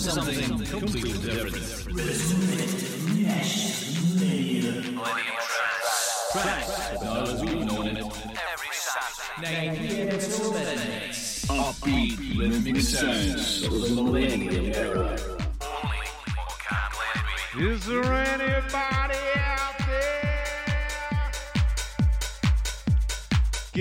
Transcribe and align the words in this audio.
Something 0.00 0.64
completely 0.64 1.12
different. 1.12 1.56
Tracks, 6.32 6.70
as 7.02 7.42
we've 7.42 7.64
known 7.66 7.86
it. 7.88 7.98
Every 7.98 8.72
Saturday. 8.72 9.66
9 9.66 9.76
p.m. 9.76 10.08
Upbeat 11.60 12.38
rhythmic 12.38 12.80
sounds 12.80 13.62
of 13.64 13.72
the 13.72 13.90
millennium 13.94 14.72
era. 14.74 15.18
Only 15.60 15.98
on 16.38 16.48
Cam 16.66 17.60
Is 17.62 17.84
there 17.84 18.19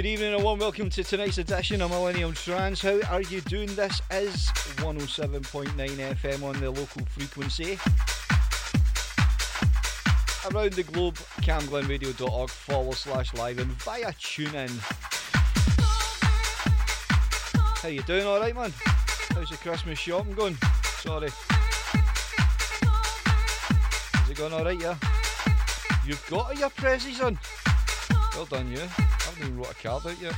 evening 0.10 0.34
and 0.34 0.44
welcome 0.44 0.90
to 0.90 1.04
tonight's 1.04 1.38
edition 1.38 1.84
of 1.84 1.92
Millennium 1.92 2.34
Trance. 2.34 2.82
How 2.82 3.00
are 3.12 3.22
you 3.22 3.42
doing? 3.42 3.68
This 3.76 4.02
is 4.10 4.48
107.9 4.78 5.68
FM 5.76 6.42
on 6.42 6.60
the 6.60 6.72
local 6.72 7.06
frequency. 7.06 7.78
Around 10.50 10.74
the 10.74 10.82
globe, 10.82 11.14
camglenradio.org 11.42 12.50
forward 12.50 12.96
slash 12.96 13.36
live 13.36 13.60
and 13.60 13.72
via 13.84 14.12
TuneIn. 14.14 14.72
How 17.84 17.90
you 17.90 18.02
doing? 18.02 18.26
Alright 18.26 18.56
man? 18.56 18.74
How's 19.36 19.52
the 19.52 19.58
Christmas 19.58 20.00
shopping 20.00 20.34
going? 20.34 20.58
Sorry. 21.02 21.28
Is 24.24 24.30
it 24.32 24.38
going 24.38 24.54
alright, 24.54 24.82
yeah? 24.82 24.96
You've 26.04 26.26
got 26.32 26.48
all 26.48 26.54
your 26.56 26.72
prezzies 26.72 27.24
on? 27.24 27.38
Well 28.36 28.46
done, 28.46 28.72
you. 28.72 28.82
I 28.98 29.19
haven't 29.40 29.54
even 29.54 29.58
wrote 29.58 29.72
a 29.72 29.76
card 29.76 30.06
out 30.06 30.22
yet. 30.22 30.36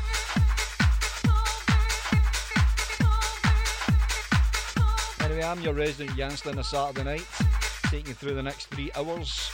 Anyway, 5.21 5.43
I'm 5.43 5.61
your 5.61 5.73
resident 5.73 6.17
Yanston 6.17 6.53
on 6.53 6.59
a 6.59 6.63
Saturday 6.63 7.03
night, 7.03 7.27
taking 7.89 8.09
you 8.09 8.13
through 8.13 8.35
the 8.35 8.43
next 8.43 8.67
three 8.67 8.91
hours. 8.95 9.52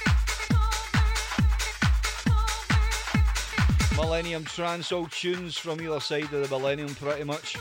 Millennium 3.96 4.44
trance, 4.44 4.92
all 4.92 5.08
tunes 5.08 5.58
from 5.58 5.82
either 5.82 6.00
side 6.00 6.32
of 6.34 6.48
the 6.48 6.48
millennium, 6.50 6.94
pretty 6.96 7.24
much. 7.24 7.58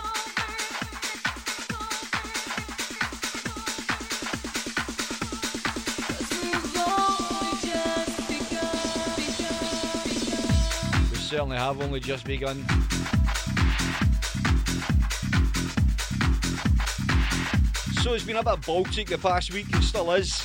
Certainly 11.36 11.58
have 11.58 11.82
only 11.82 12.00
just 12.00 12.24
begun. 12.24 12.56
So 18.00 18.14
it's 18.14 18.24
been 18.24 18.36
a 18.36 18.42
bit 18.42 18.64
Baltic 18.64 19.08
the 19.08 19.18
past 19.18 19.52
week, 19.52 19.66
it 19.68 19.82
still 19.82 20.12
is. 20.12 20.42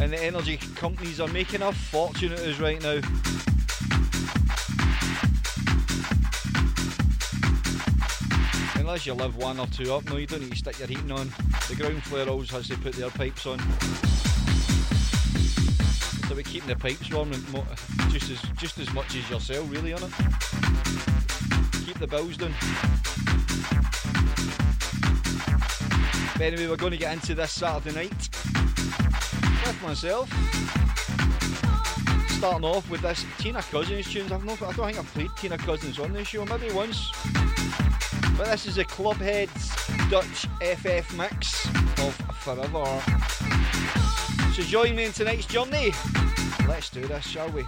And 0.00 0.12
the 0.12 0.18
energy 0.20 0.56
companies 0.74 1.20
are 1.20 1.28
making 1.28 1.62
a 1.62 1.70
fortune 1.70 2.32
at 2.32 2.40
us 2.40 2.58
right 2.58 2.82
now. 2.82 3.00
Unless 8.80 9.06
you 9.06 9.14
live 9.14 9.36
one 9.36 9.60
or 9.60 9.68
two 9.68 9.94
up, 9.94 10.04
no, 10.06 10.16
you 10.16 10.26
don't 10.26 10.40
need 10.40 10.50
to 10.50 10.56
stick 10.58 10.76
your 10.80 10.88
heating 10.88 11.12
on. 11.12 11.32
The 11.68 11.76
ground 11.76 12.02
floor 12.02 12.28
always 12.28 12.50
has 12.50 12.66
to 12.66 12.76
put 12.78 12.94
their 12.94 13.10
pipes 13.10 13.46
on. 13.46 13.60
It's 16.30 16.38
about 16.38 16.52
keeping 16.52 16.68
the 16.68 16.76
pipes 16.76 17.10
warm 17.10 17.32
just 18.10 18.30
as 18.30 18.40
just 18.56 18.78
as 18.78 18.94
much 18.94 19.16
as 19.16 19.28
yourself, 19.28 19.68
really, 19.68 19.92
on 19.92 20.00
it. 20.04 20.12
Keep 21.84 21.98
the 21.98 22.06
bills 22.06 22.36
down. 22.36 22.54
But 26.34 26.42
anyway, 26.42 26.68
we're 26.68 26.76
going 26.76 26.92
to 26.92 26.98
get 26.98 27.14
into 27.14 27.34
this 27.34 27.50
Saturday 27.50 27.96
night 27.96 28.28
with 29.66 29.82
myself. 29.82 30.30
Starting 32.38 32.64
off 32.64 32.88
with 32.88 33.00
this 33.00 33.26
Tina 33.38 33.60
Cousins 33.62 34.08
tunes. 34.08 34.30
I've 34.30 34.44
not, 34.44 34.62
I 34.62 34.70
don't 34.70 34.86
think 34.86 34.98
I've 34.98 35.12
played 35.12 35.30
Tina 35.36 35.58
Cousins 35.58 35.98
on 35.98 36.12
this 36.12 36.28
show, 36.28 36.44
maybe 36.44 36.70
once. 36.70 37.10
But 38.38 38.46
this 38.46 38.66
is 38.66 38.78
a 38.78 38.84
Clubheads 38.84 39.74
Dutch 40.08 40.46
FF 40.62 41.12
mix 41.16 41.66
of 41.98 42.14
Forever. 42.38 43.29
So 44.60 44.66
join 44.66 44.94
me 44.94 45.04
in 45.04 45.12
tonight's 45.12 45.46
journey. 45.46 45.94
Let's 46.68 46.90
do 46.90 47.00
this, 47.06 47.26
shall 47.26 47.48
we? 47.48 47.64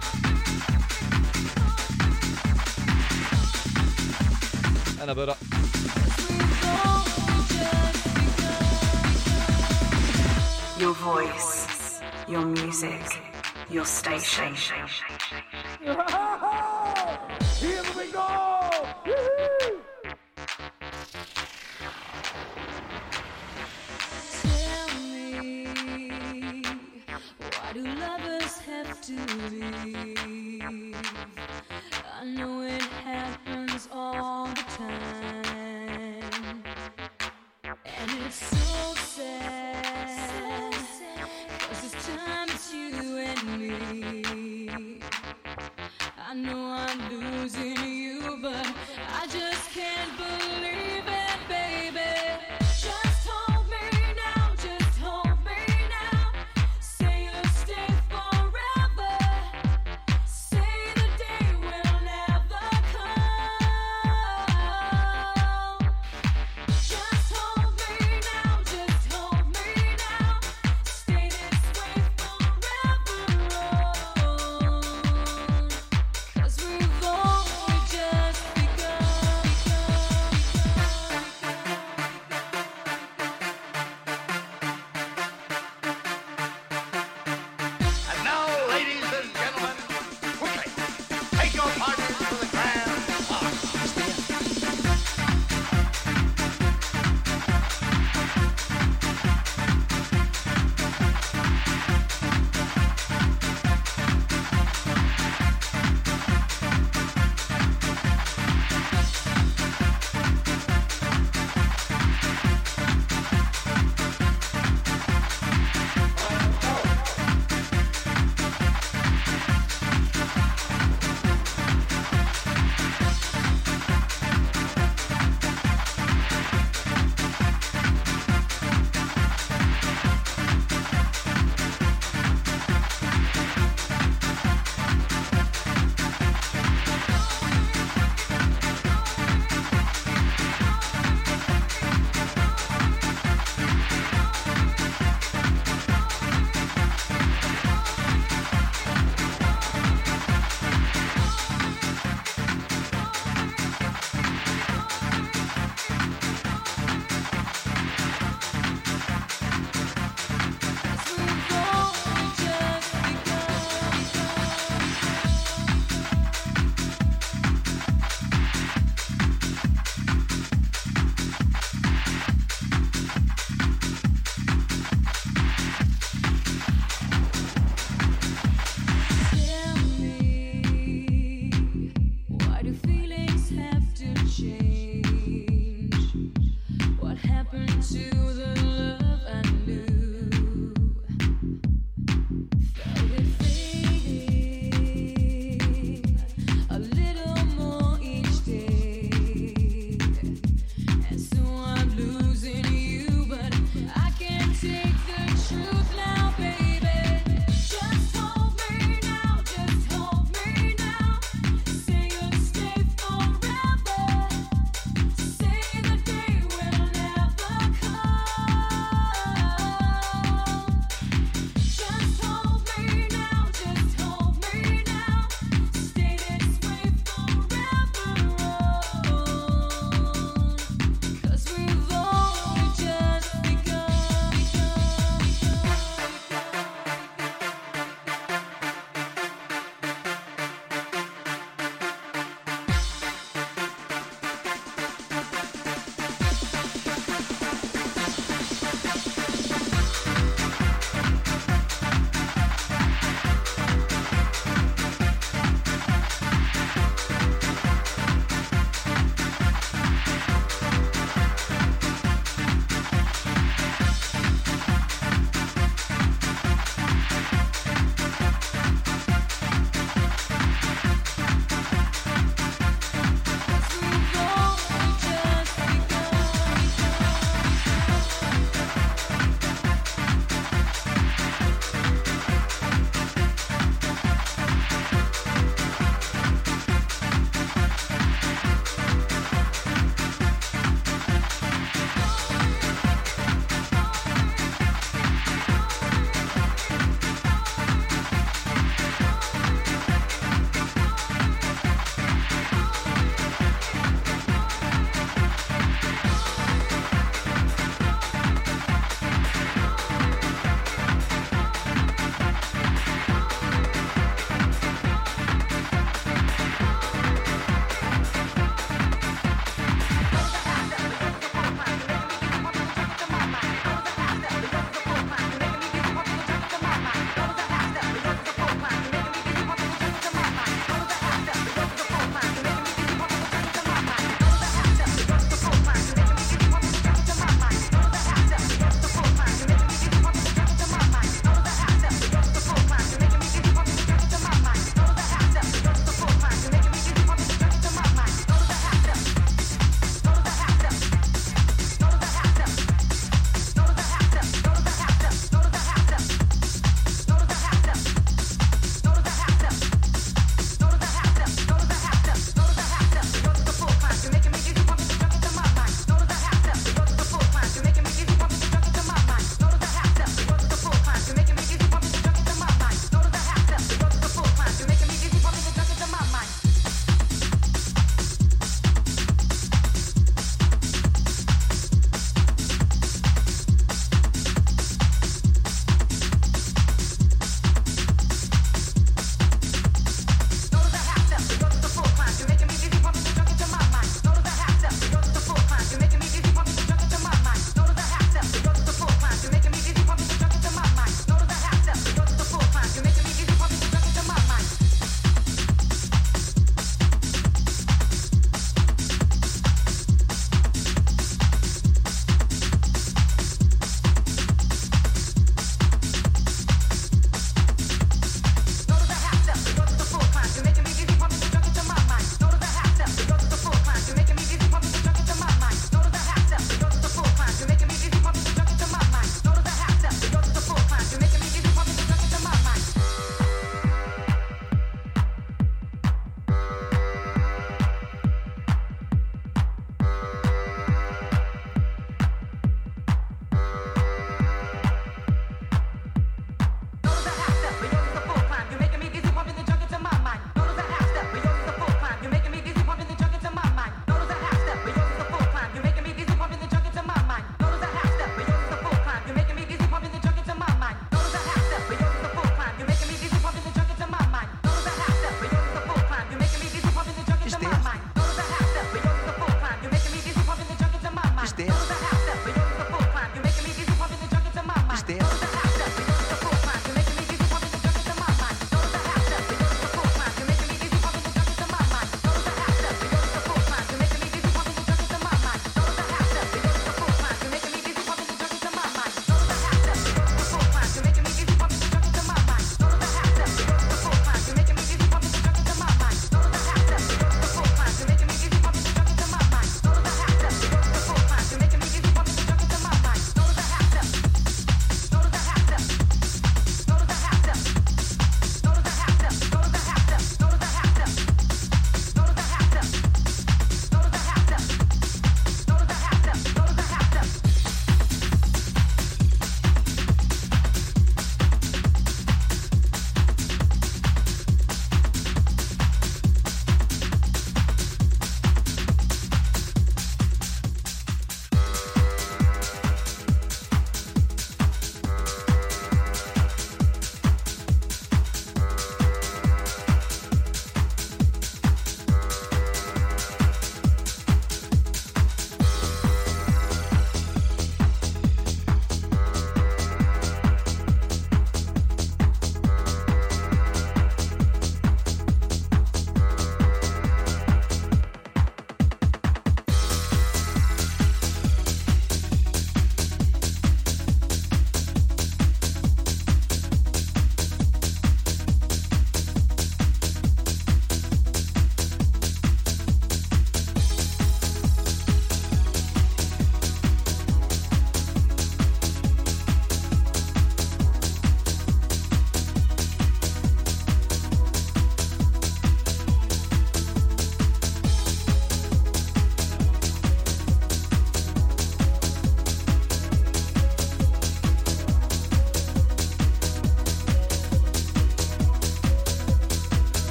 And 5.01 5.09
about 5.09 5.29
it. 5.29 5.37
Your 10.79 10.93
voice, 10.93 11.99
your 12.27 12.45
music, 12.45 13.01
your 13.71 13.85
station. 13.85 14.53
Here 17.59 17.83
we 17.97 18.11
go! 18.11 18.42
To 29.07 29.13
leave? 29.49 30.95
I 32.21 32.23
know 32.23 32.61
it 32.61 32.81
happens 32.81 33.89
all 33.91 34.47
the 34.47 34.63
time, 34.77 36.63
and 37.83 38.11
it's 38.25 38.35
so 38.35 38.93
sad. 38.95 40.73
Cause 41.59 41.83
it's 41.83 42.07
time 42.07 42.47
it's 42.49 42.73
you 42.73 43.17
and 43.17 43.43
me. 43.59 45.01
I 46.17 46.33
know 46.33 46.63
I'm 46.71 46.99
losing 47.19 47.82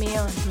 truth, 0.00 0.41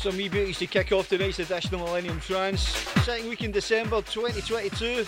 Some 0.00 0.16
wee 0.16 0.30
beauties 0.30 0.58
to 0.60 0.66
kick 0.66 0.92
off 0.92 1.10
tonight's 1.10 1.40
edition 1.40 1.74
of 1.74 1.82
Millennium 1.82 2.18
Trance. 2.20 2.62
Second 3.04 3.28
week 3.28 3.44
in 3.44 3.52
December 3.52 4.00
2022. 4.00 5.04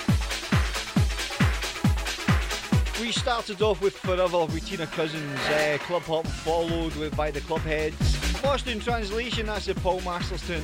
We 3.00 3.10
started 3.10 3.62
off 3.62 3.80
with 3.80 3.96
Forever 3.96 4.44
with 4.44 4.66
Tina 4.66 4.86
Cousins, 4.86 5.40
uh, 5.48 5.78
Club 5.80 6.02
Hop 6.02 6.26
followed 6.26 6.94
with 6.96 7.16
by 7.16 7.30
the 7.30 7.40
Clubheads. 7.40 8.44
Lost 8.44 8.66
in 8.66 8.80
translation, 8.80 9.46
that's 9.46 9.64
the 9.64 9.74
Paul 9.76 10.02
Masterson. 10.02 10.60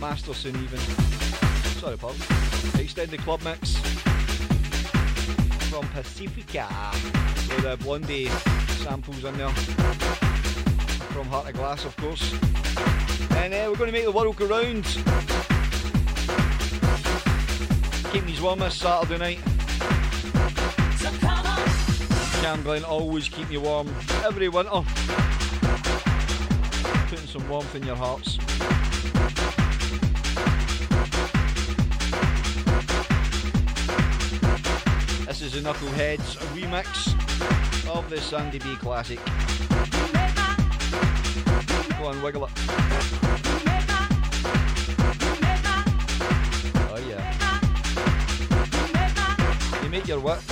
Masterson 0.00 0.54
even. 0.62 0.78
Sorry, 1.80 1.96
Paul. 1.96 2.14
Extended 2.80 3.18
club 3.22 3.42
mix 3.42 3.74
from 5.68 5.84
Pacifica 5.88 6.68
with 7.56 7.64
uh, 7.64 7.74
Blondie 7.74 8.28
samples 8.84 9.24
in 9.24 9.36
there 9.36 9.50
from 11.12 11.26
Heart 11.26 11.48
of 11.48 11.54
Glass, 11.54 11.84
of 11.84 11.94
course. 11.98 12.32
And 13.36 13.52
uh, 13.52 13.66
we're 13.68 13.76
going 13.76 13.92
to 13.92 13.92
make 13.92 14.04
the 14.04 14.12
world 14.12 14.34
go 14.36 14.46
round. 14.46 14.84
Keeping 18.10 18.26
these 18.26 18.40
warm 18.40 18.60
this 18.60 18.76
Saturday 18.76 19.18
night. 19.18 19.38
Cam 22.40 22.62
Glen 22.62 22.82
always 22.84 23.28
keep 23.28 23.50
you 23.50 23.60
warm 23.60 23.88
every 24.24 24.48
winter. 24.48 24.82
Putting 27.08 27.26
some 27.26 27.46
warmth 27.46 27.74
in 27.74 27.82
your 27.84 27.96
hearts. 27.96 28.38
This 35.26 35.42
is 35.42 35.52
the 35.52 35.60
Knuckleheads 35.60 36.36
remix 36.54 37.14
of 37.94 38.08
the 38.08 38.18
Sandy 38.18 38.58
B 38.58 38.76
classic. 38.76 39.20
Go 42.02 42.08
on, 42.08 42.20
wiggle 42.20 42.46
it. 42.46 42.50
Oh 46.90 46.98
yeah. 47.08 47.22
You 49.84 49.88
make 49.88 50.08
your 50.08 50.18
what? 50.18 50.51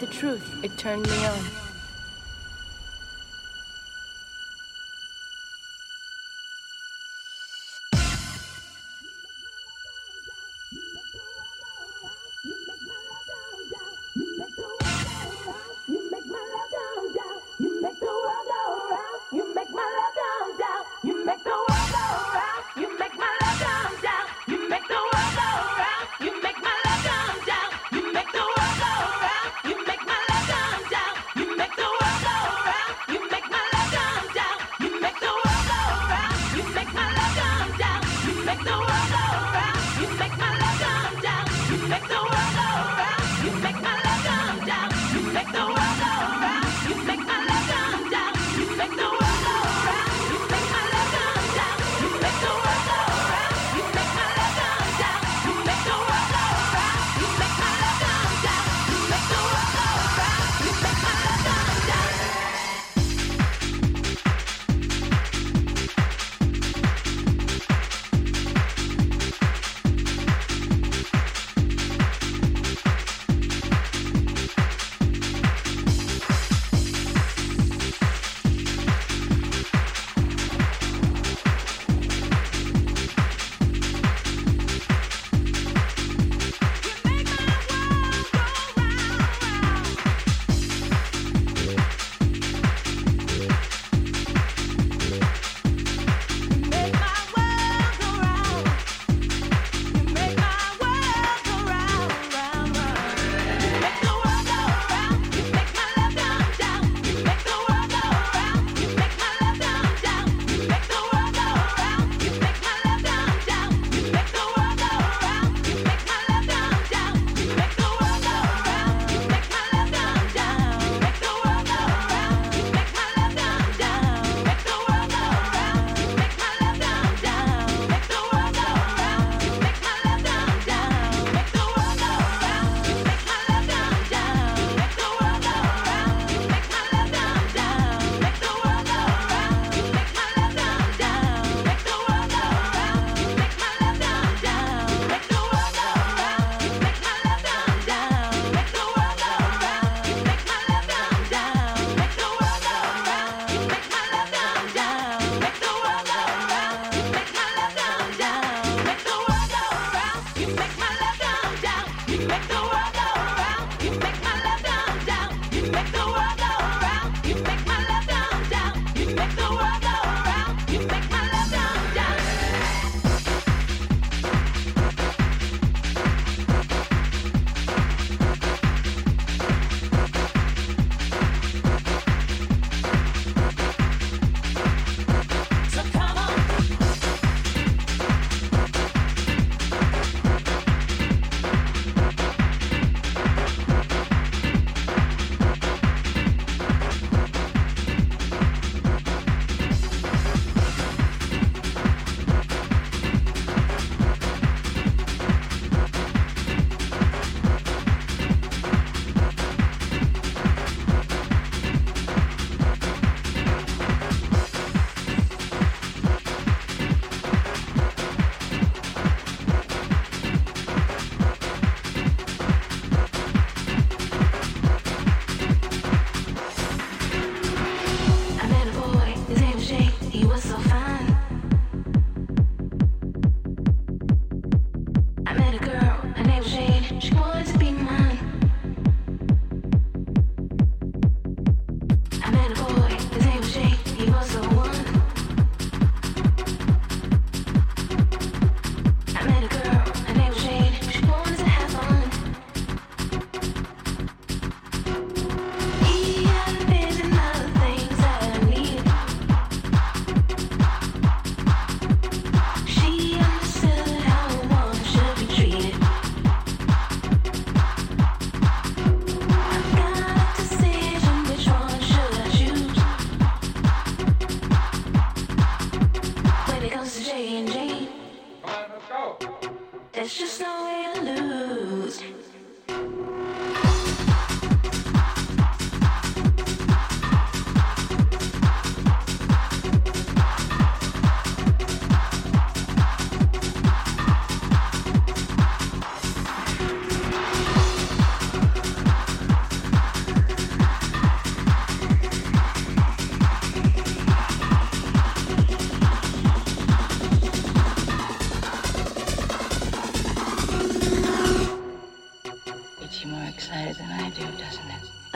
The 0.00 0.06
truth, 0.06 0.64
it 0.64 0.74
turned 0.78 1.06
me 1.10 1.26
on. 1.26 1.59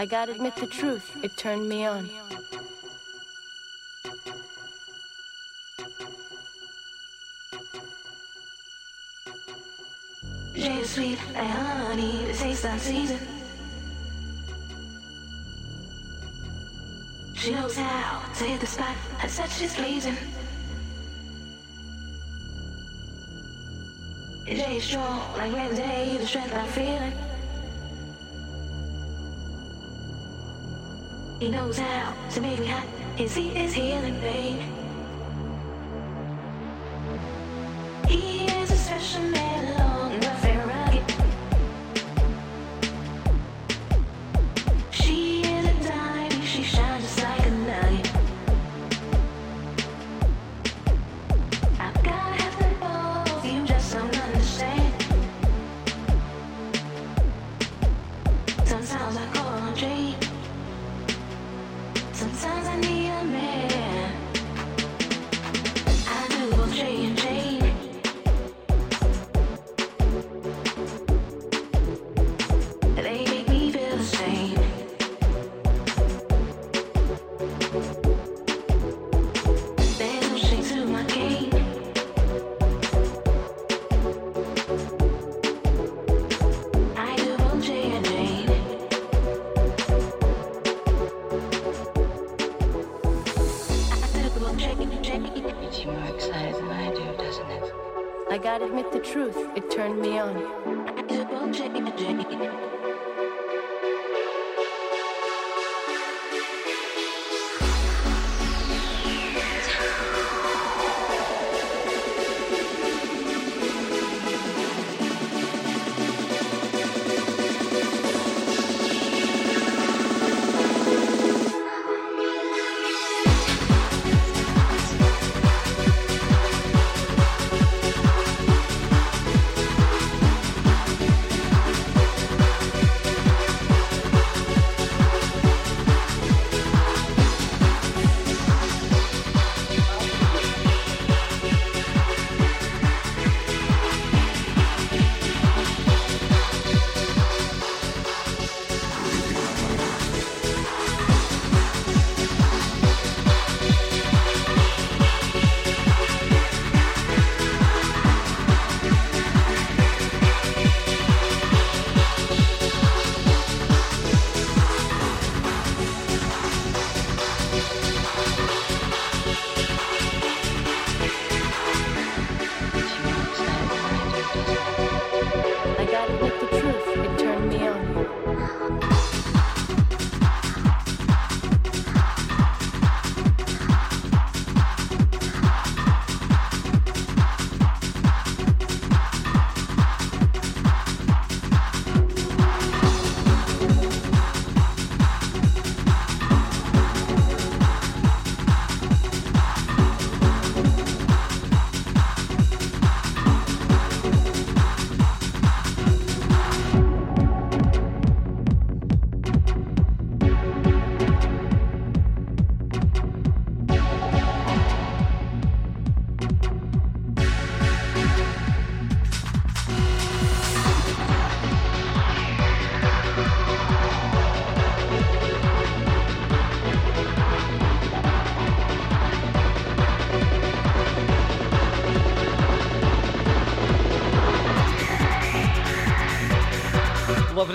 I 0.04 0.06
gotta 0.06 0.32
admit 0.32 0.54
the 0.56 0.66
truth, 0.66 1.16
it 1.24 1.34
turned 1.34 1.66
me 1.66 1.86
on. 1.86 2.10
Jay 10.54 10.82
sweet 10.82 11.18
like 11.32 11.46
honey, 11.46 12.22
the 12.26 12.34
taste 12.34 12.66
of 12.66 12.78
season. 12.78 13.18
She 17.32 17.52
knows 17.52 17.74
how 17.74 18.30
to 18.34 18.44
hit 18.44 18.60
the 18.60 18.66
spot, 18.66 18.94
her 19.20 19.28
touch 19.28 19.62
is 19.62 19.74
pleasing. 19.74 20.16
Jay 24.44 24.76
is 24.76 24.84
strong 24.84 25.32
like 25.38 25.50
Wednesday, 25.50 26.18
the 26.18 26.26
strength 26.26 26.54
I'm 26.54 26.68
feeling. 26.68 27.23
He 31.40 31.48
knows 31.50 31.78
how 31.78 32.14
to 32.30 32.40
make 32.40 32.60
me 32.60 32.66
hot, 32.66 32.86
his 33.16 33.34
heat 33.34 33.56
is 33.56 33.72
healing, 33.72 34.20
babe. 34.20 34.43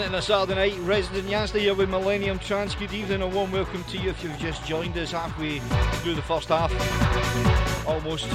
On 0.10 0.16
a 0.16 0.22
Saturday 0.24 0.56
night. 0.56 0.80
Resident 0.80 1.28
Yanzta 1.28 1.60
here 1.60 1.76
with 1.76 1.88
Millennium 1.88 2.40
Trance. 2.40 2.74
Good 2.74 2.92
evening 2.94 3.22
and 3.22 3.32
warm 3.32 3.52
welcome 3.52 3.84
to 3.84 3.98
you 4.00 4.10
if 4.10 4.24
you've 4.24 4.40
just 4.40 4.66
joined 4.66 4.98
us 4.98 5.12
halfway 5.12 5.60
through 6.00 6.16
the 6.16 6.22
first 6.24 6.50
half. 6.50 6.72
Almost. 7.88 8.26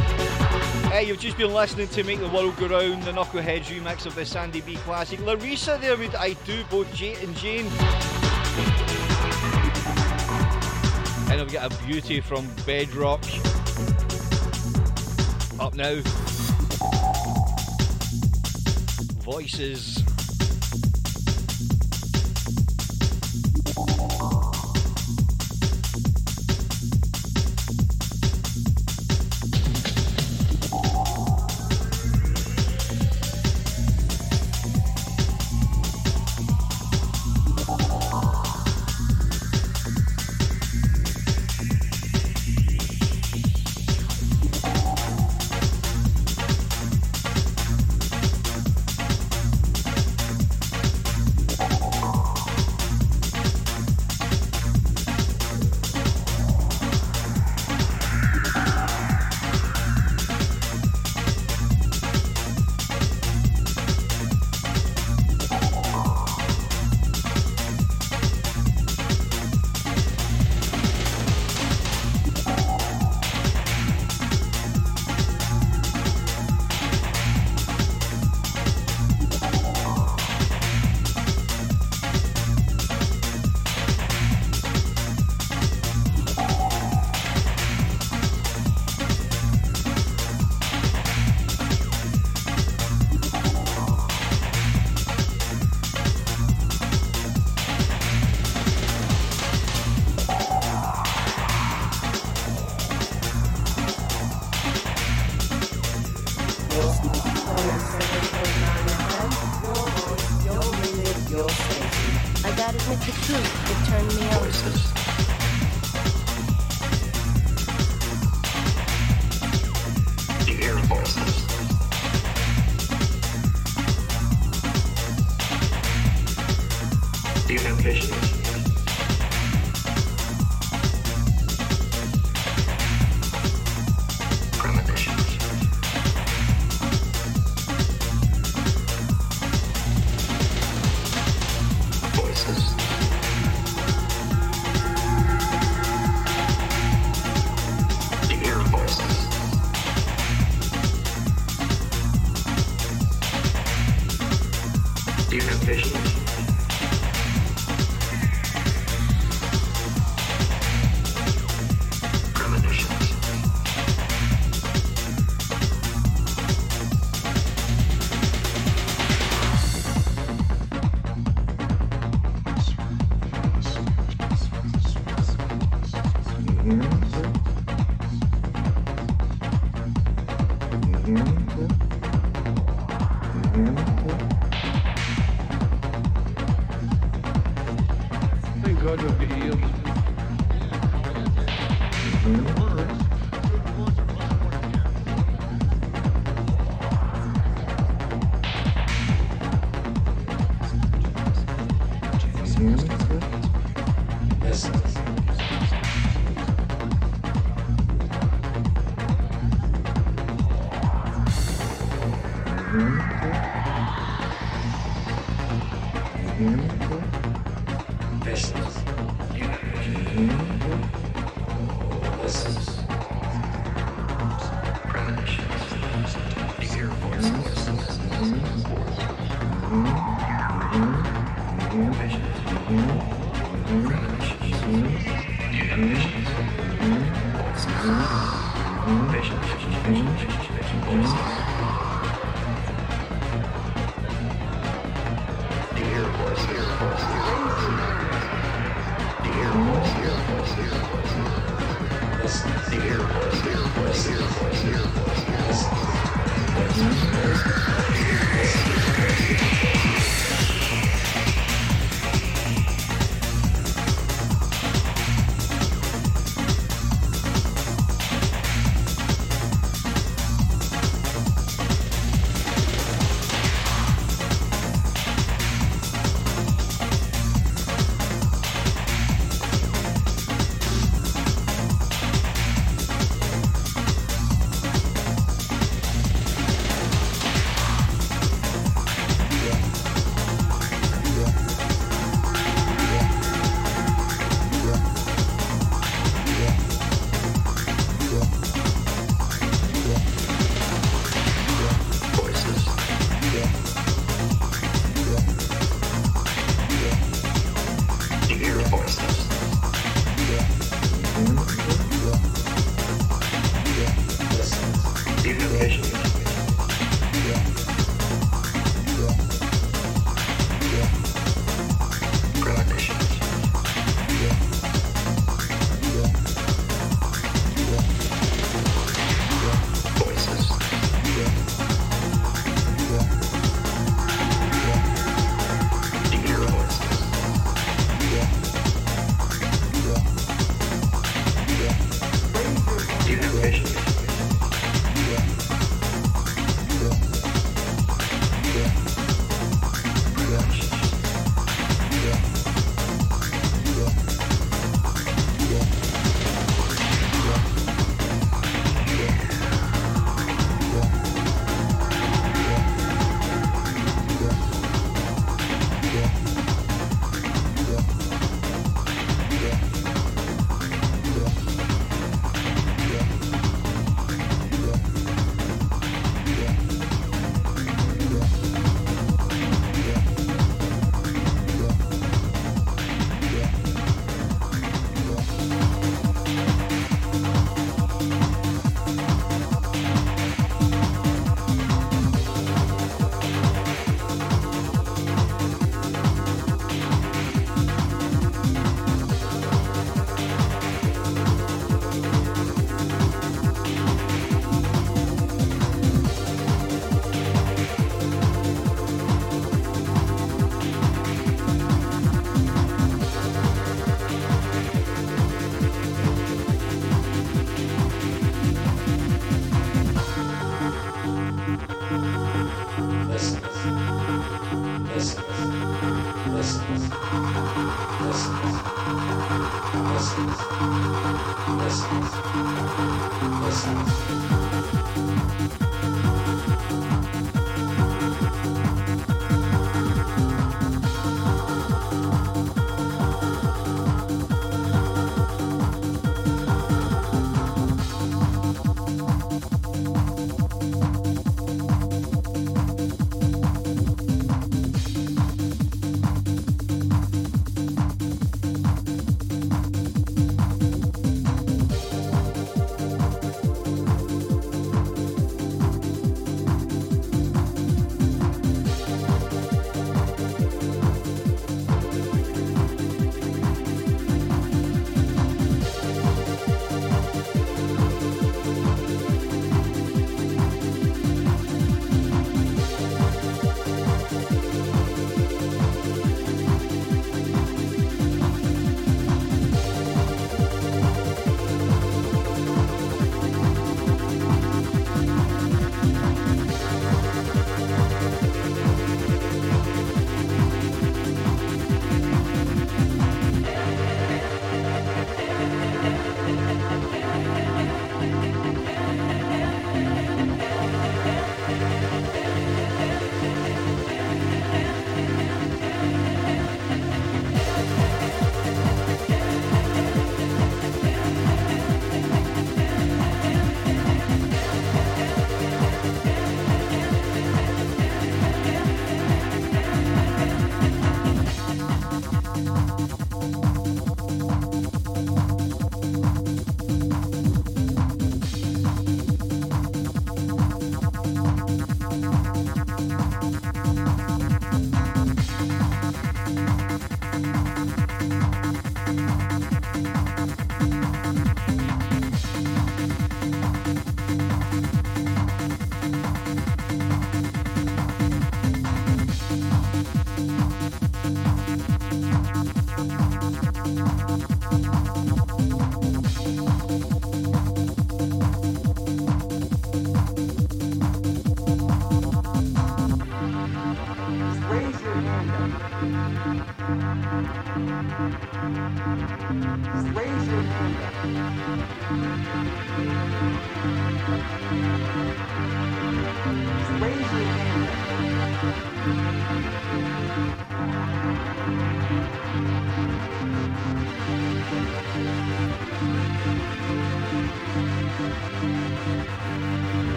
Hey, 0.93 1.09
you've 1.09 1.19
just 1.19 1.37
been 1.37 1.53
listening 1.53 1.89
to 1.89 2.05
Make 2.05 2.21
the 2.21 2.29
World 2.29 2.57
Go 2.59 2.69
Round, 2.69 3.03
the 3.03 3.11
Knuckleheads 3.11 3.65
remix 3.65 4.07
of 4.07 4.15
the 4.15 4.25
Sandy 4.25 4.61
B 4.61 4.77
classic. 4.77 5.19
Larissa 5.19 5.77
there 5.81 5.97
with 5.97 6.15
I 6.15 6.35
Do, 6.45 6.63
both 6.71 6.95
Jay 6.95 7.17
and 7.25 7.35
Jane. 7.39 7.67
And 11.29 11.41
I've 11.41 11.53
got 11.53 11.73
a 11.73 11.85
beauty 11.85 12.21
from 12.21 12.49
Bedrock. 12.65 13.25
Up 15.59 15.75
now. 15.75 16.01
Voices. 19.25 20.04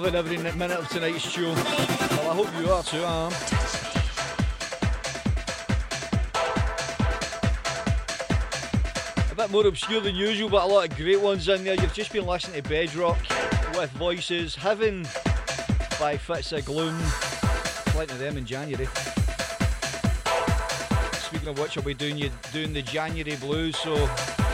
Loving 0.00 0.14
every 0.14 0.38
minute 0.38 0.78
of 0.78 0.88
tonight's 0.88 1.30
show. 1.30 1.52
Well, 1.52 2.30
I 2.30 2.34
hope 2.34 2.48
you 2.58 2.72
are 2.72 2.82
too, 2.82 3.02
I 3.04 3.26
am. 3.26 3.32
A 9.30 9.34
bit 9.34 9.50
more 9.50 9.66
obscure 9.66 10.00
than 10.00 10.14
usual, 10.14 10.48
but 10.48 10.62
a 10.62 10.66
lot 10.66 10.88
of 10.88 10.96
great 10.96 11.20
ones 11.20 11.46
in 11.48 11.64
there. 11.64 11.74
You've 11.74 11.92
just 11.92 12.14
been 12.14 12.24
listening 12.24 12.62
to 12.62 12.68
Bedrock 12.68 13.18
with 13.74 13.90
Voices, 13.90 14.54
Heaven 14.54 15.06
by 15.98 16.16
Fitz 16.16 16.52
of 16.52 16.64
Gloom. 16.64 16.98
Plenty 17.92 18.14
of 18.14 18.18
them 18.20 18.38
in 18.38 18.46
January. 18.46 18.88
Speaking 21.12 21.48
of 21.48 21.58
which, 21.58 21.76
I'll 21.76 21.84
be 21.84 21.92
doing 21.92 22.16
you 22.16 22.30
doing 22.54 22.72
the 22.72 22.80
January 22.80 23.36
blues, 23.36 23.76
so 23.76 23.92
a 23.92 24.08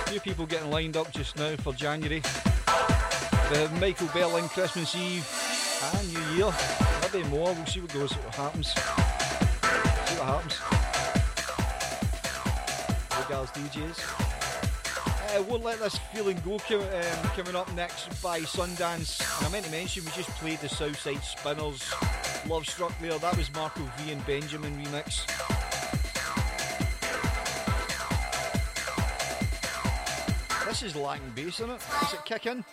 few 0.08 0.18
people 0.18 0.44
getting 0.44 0.72
lined 0.72 0.96
up 0.96 1.12
just 1.12 1.36
now 1.36 1.54
for 1.54 1.72
January. 1.72 2.20
The 3.50 3.70
Michael 3.80 4.08
Berlin 4.12 4.48
Christmas 4.48 4.92
Eve 4.96 5.24
and 5.82 6.14
New 6.14 6.36
Year. 6.36 6.54
Maybe 7.02 7.28
more. 7.28 7.52
We'll 7.52 7.66
see 7.66 7.80
what 7.80 7.92
goes. 7.92 8.12
What 8.12 8.34
happens. 8.34 8.68
See 8.68 10.16
what 10.18 10.26
happens. 10.26 10.54
Hey 13.12 13.28
girls, 13.28 13.50
DJs. 13.50 15.36
Uh, 15.36 15.42
won't 15.42 15.64
let 15.64 15.78
this 15.80 15.98
feeling 16.14 16.40
go. 16.44 16.54
Um, 16.54 17.28
coming 17.34 17.56
up 17.56 17.72
next 17.74 18.22
by 18.22 18.40
Sundance. 18.40 19.20
And 19.38 19.46
I 19.46 19.50
meant 19.50 19.66
to 19.66 19.70
mention 19.70 20.04
we 20.04 20.10
just 20.12 20.30
played 20.30 20.60
the 20.60 20.68
Southside 20.68 21.22
Spinners. 21.22 21.92
Love 22.48 22.66
struck 22.66 22.98
there. 23.00 23.18
That 23.18 23.36
was 23.36 23.52
Marco 23.52 23.82
V 23.98 24.12
and 24.12 24.24
Benjamin 24.26 24.72
remix. 24.82 25.26
This 30.66 30.82
is 30.82 30.96
lacking 30.96 31.30
bass 31.34 31.60
in 31.60 31.70
it. 31.70 31.80
Is 32.02 32.14
it 32.14 32.24
kicking? 32.24 32.64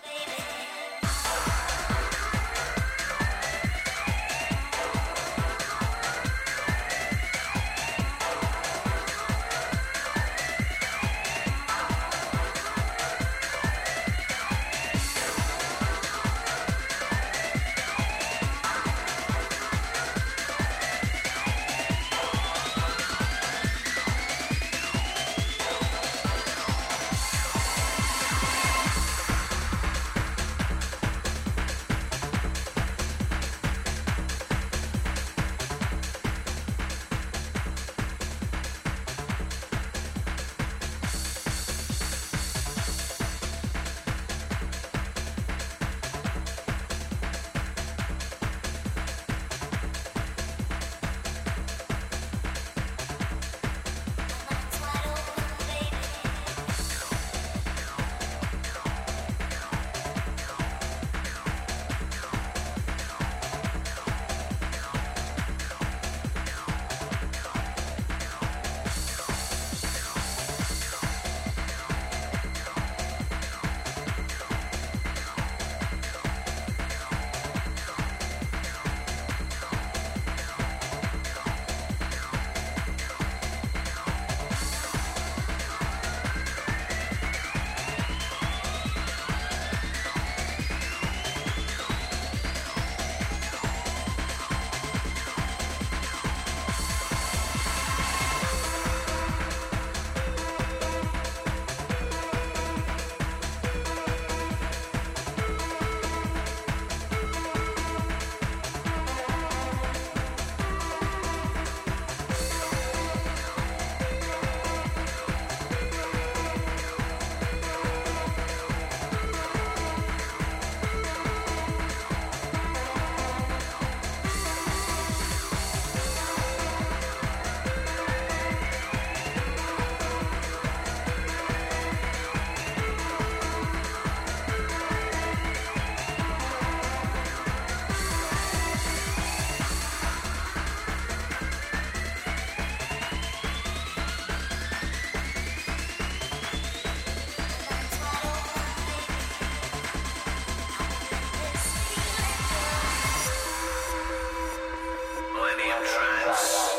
Millennium 155.63 155.83
Trance. 155.85 156.75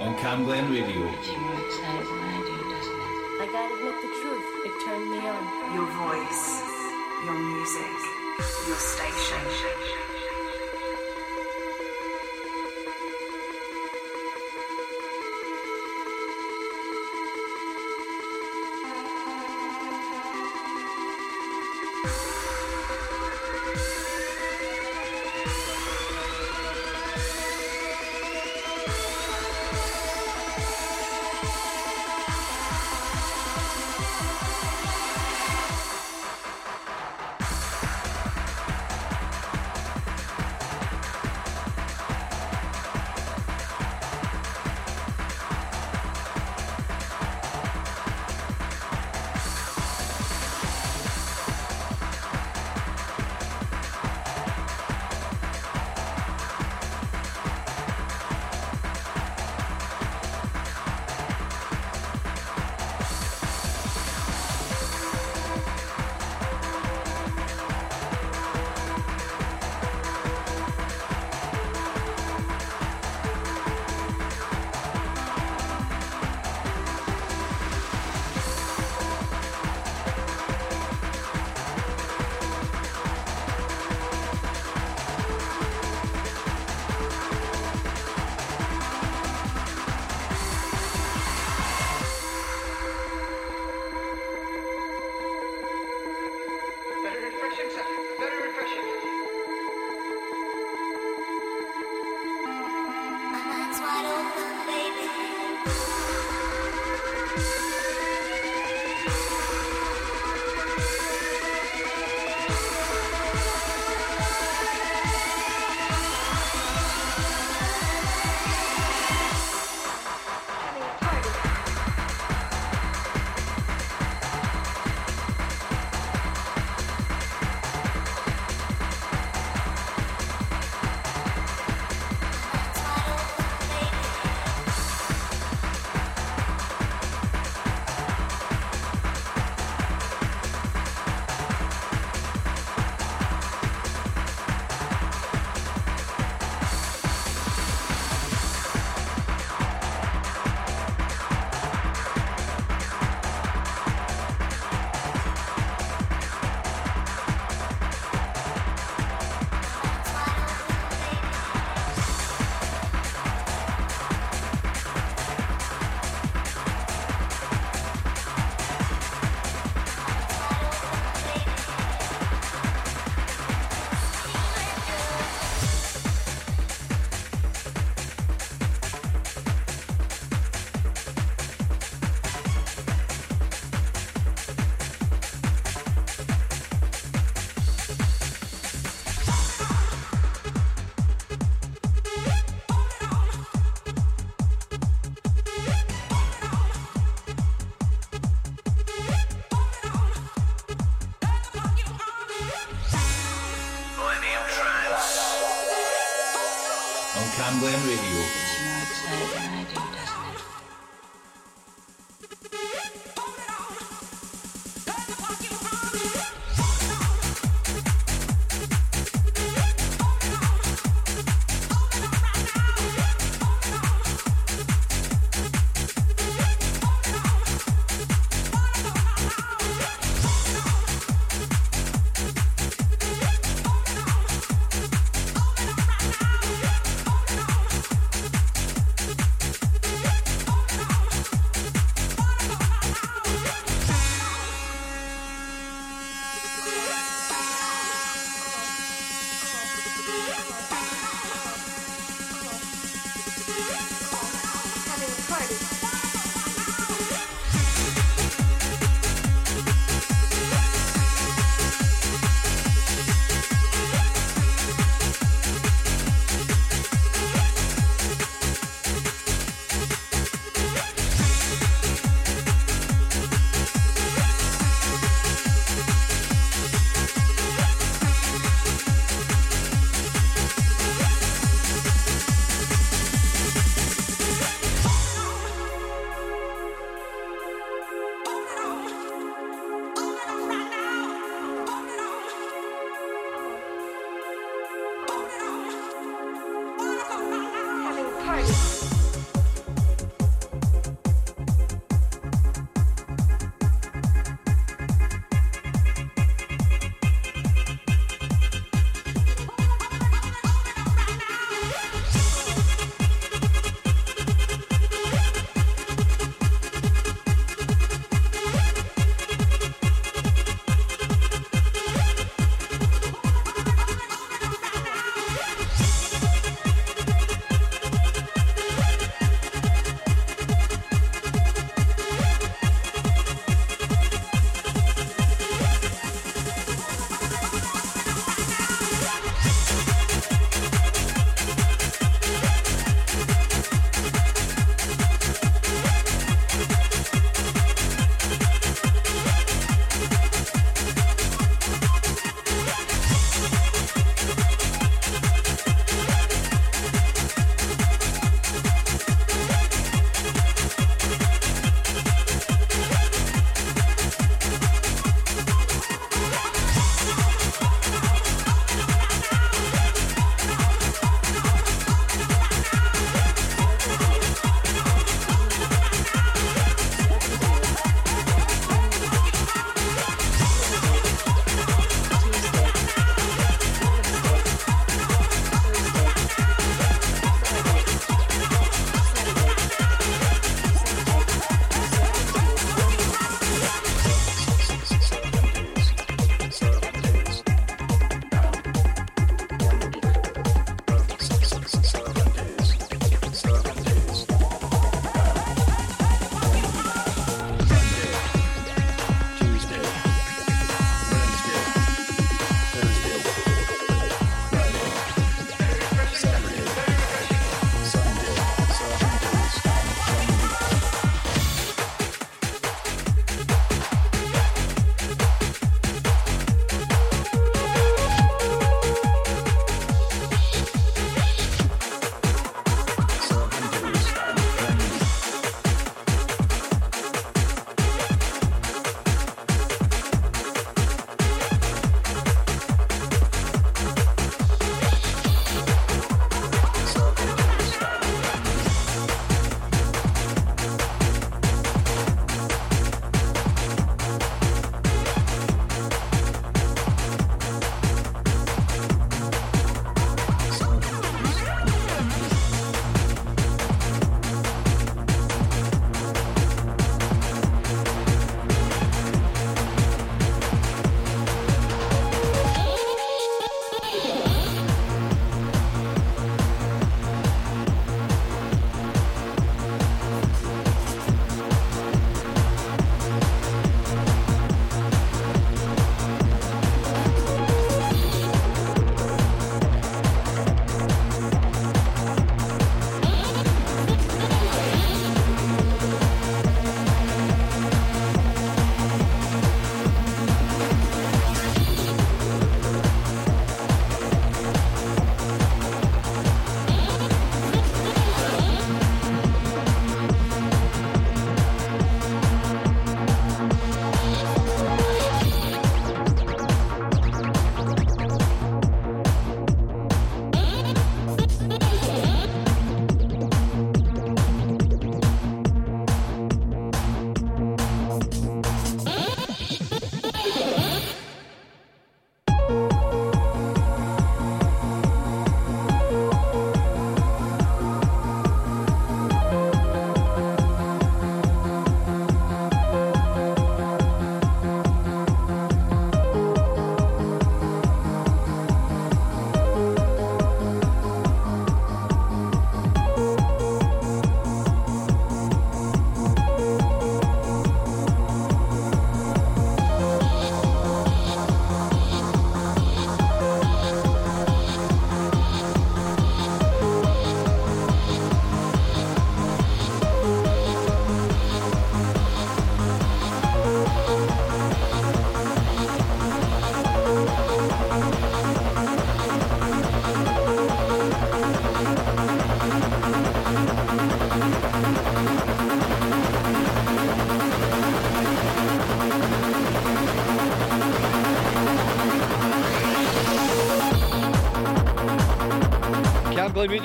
On 0.00 0.14
Cam 0.16 0.44
Glen 0.44 0.70
Radio. 0.70 1.08
I 3.40 3.46
gotta 3.52 3.74
admit 3.74 3.96
the 4.00 4.08
truth, 4.20 4.48
it 4.64 4.72
turned 4.84 5.10
me 5.10 5.18
on. 5.18 5.42
Your 5.74 5.86
voice, 6.08 6.62
your 7.24 7.38
music, 7.38 7.98
your 8.66 8.78
station. 8.78 10.01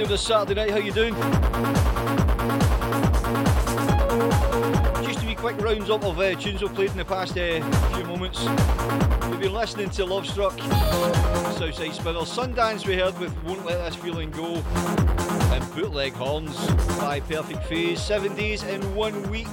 This 0.08 0.22
Saturday 0.22 0.54
night. 0.54 0.72
How 0.72 0.78
you 0.78 0.94
doing? 0.94 1.14
Just 5.06 5.22
a 5.22 5.28
wee 5.28 5.36
quick 5.36 5.60
rounds 5.60 5.90
up 5.90 6.06
of 6.06 6.18
uh, 6.18 6.34
tunes 6.36 6.62
we've 6.62 6.74
played 6.74 6.92
in 6.92 6.98
the 6.98 7.04
past 7.04 7.38
uh, 7.38 7.62
few 7.94 8.06
moments. 8.06 8.42
We've 9.30 9.42
been 9.42 9.54
listening 9.54 9.90
to 9.90 10.06
Love 10.06 10.26
Struck, 10.26 10.58
Southside 11.58 11.94
Spinners, 11.94 12.30
Sundance 12.34 12.88
we 12.88 12.96
heard 12.96 13.20
with 13.20 13.36
Won't 13.44 13.66
Let 13.66 13.84
This 13.84 13.96
Feeling 13.96 14.32
Go, 14.32 14.56
and 15.52 15.76
Bootleg 15.76 16.14
Horns 16.14 16.56
by 17.00 17.20
Perfect 17.20 17.66
Phase. 17.66 18.02
Seven 18.02 18.34
days 18.34 18.64
in 18.64 18.96
one 18.96 19.30
week. 19.30 19.52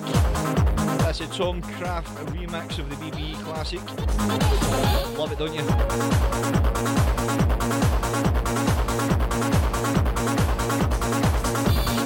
That's 1.03 1.21
a 1.21 1.27
Tomcraft 1.27 2.27
remix 2.27 2.79
of 2.79 2.89
the 2.91 2.97
BBE 2.97 3.43
classic. 3.43 3.81
Love 5.19 5.33
it, 5.33 5.39
don't 5.39 5.53
you? 5.53 5.65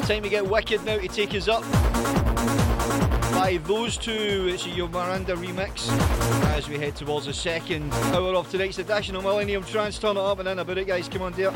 Time 0.09 0.23
to 0.23 0.31
get 0.31 0.49
wicked 0.49 0.83
now 0.87 0.97
to 0.97 1.07
take 1.07 1.35
us 1.35 1.49
up. 1.49 1.61
By 3.35 3.61
those 3.65 3.99
two, 3.99 4.49
it's 4.51 4.65
a 4.65 4.71
Yomanda 4.71 5.37
remix 5.37 5.87
as 6.57 6.67
we 6.67 6.79
head 6.79 6.97
towards 6.97 7.27
the 7.27 7.35
second 7.35 7.93
hour 7.93 8.35
of 8.35 8.51
tonight's 8.51 8.79
edition 8.79 9.17
of 9.17 9.25
Millennium 9.25 9.65
Trance. 9.65 9.99
Turn 9.99 10.17
it 10.17 10.21
up 10.21 10.39
and 10.39 10.49
then 10.49 10.61
about 10.61 10.79
it, 10.79 10.87
guys. 10.87 11.11
Come 11.11 11.21
on, 11.21 11.35
dear. 11.35 11.53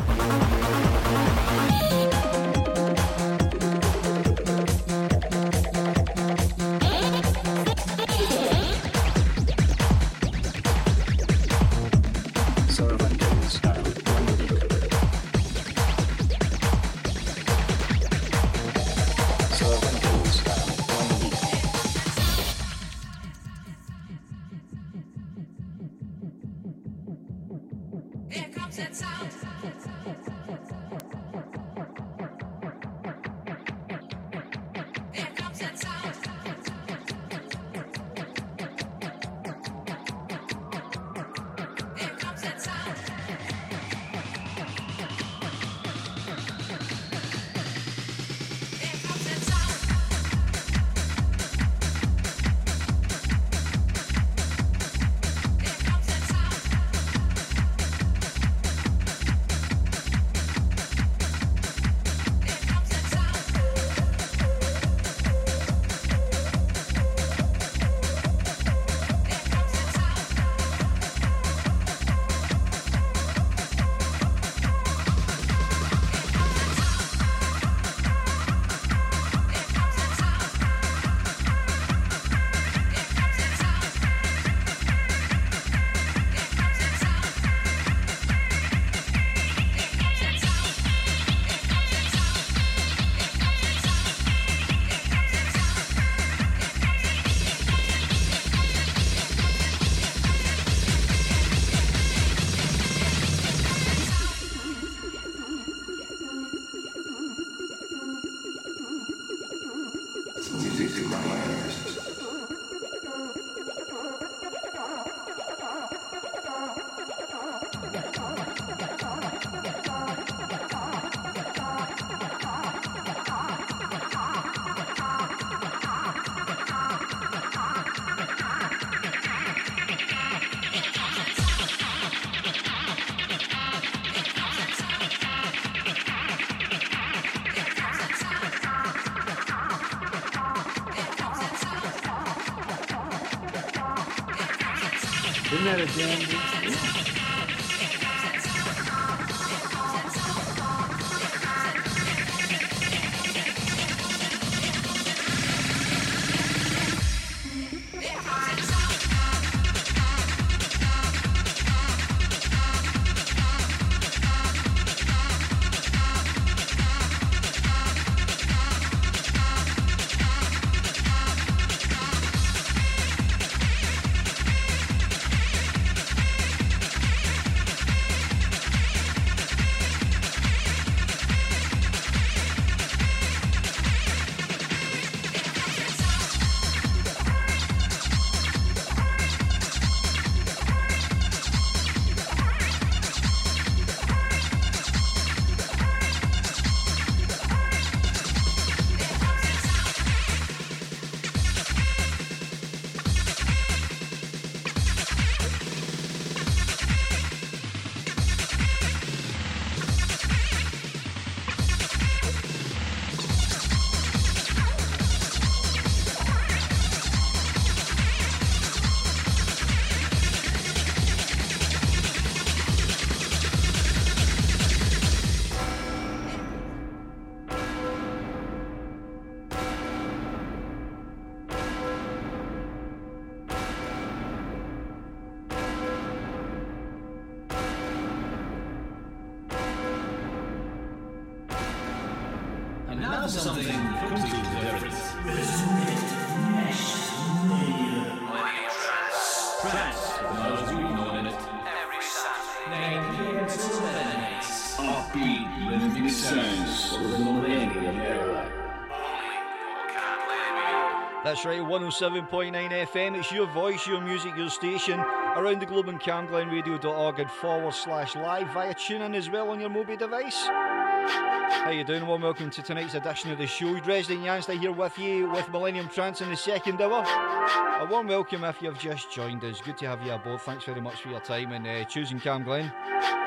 That's 261.42 261.58
right, 261.58 261.68
107.9 261.68 262.52
FM. 262.86 263.18
It's 263.18 263.32
your 263.32 263.48
voice, 263.48 263.84
your 263.84 264.00
music, 264.00 264.36
your 264.36 264.48
station. 264.48 265.00
Around 265.00 265.58
the 265.58 265.66
globe 265.66 265.88
on 265.88 265.98
camglenradio.org 265.98 267.18
and 267.18 267.28
forward 267.28 267.74
slash 267.74 268.14
live 268.14 268.46
via 268.52 268.72
TuneIn 268.72 269.16
as 269.16 269.28
well 269.28 269.50
on 269.50 269.60
your 269.60 269.68
mobile 269.68 269.96
device. 269.96 270.46
How 270.46 271.70
you 271.70 271.82
doing? 271.82 272.06
Warm 272.06 272.22
welcome 272.22 272.48
to 272.48 272.62
tonight's 272.62 272.94
edition 272.94 273.32
of 273.32 273.38
the 273.38 273.48
show. 273.48 273.76
Dresden 273.80 274.18
Yanzta 274.18 274.56
here 274.56 274.70
with 274.70 274.96
you 275.00 275.28
with 275.32 275.50
Millennium 275.50 275.88
Trance 275.88 276.20
in 276.20 276.30
the 276.30 276.36
second 276.36 276.80
hour. 276.80 277.02
A 277.04 277.88
warm 277.90 278.06
welcome 278.06 278.44
if 278.44 278.62
you've 278.62 278.78
just 278.78 279.10
joined 279.12 279.42
us. 279.42 279.60
Good 279.60 279.78
to 279.78 279.88
have 279.88 280.00
you 280.06 280.12
aboard. 280.12 280.42
Thanks 280.42 280.64
very 280.64 280.80
much 280.80 281.00
for 281.00 281.08
your 281.08 281.20
time 281.20 281.50
and 281.50 281.66
uh, 281.66 281.82
choosing 281.86 282.20
Cam 282.20 282.44
Glen. 282.44 282.72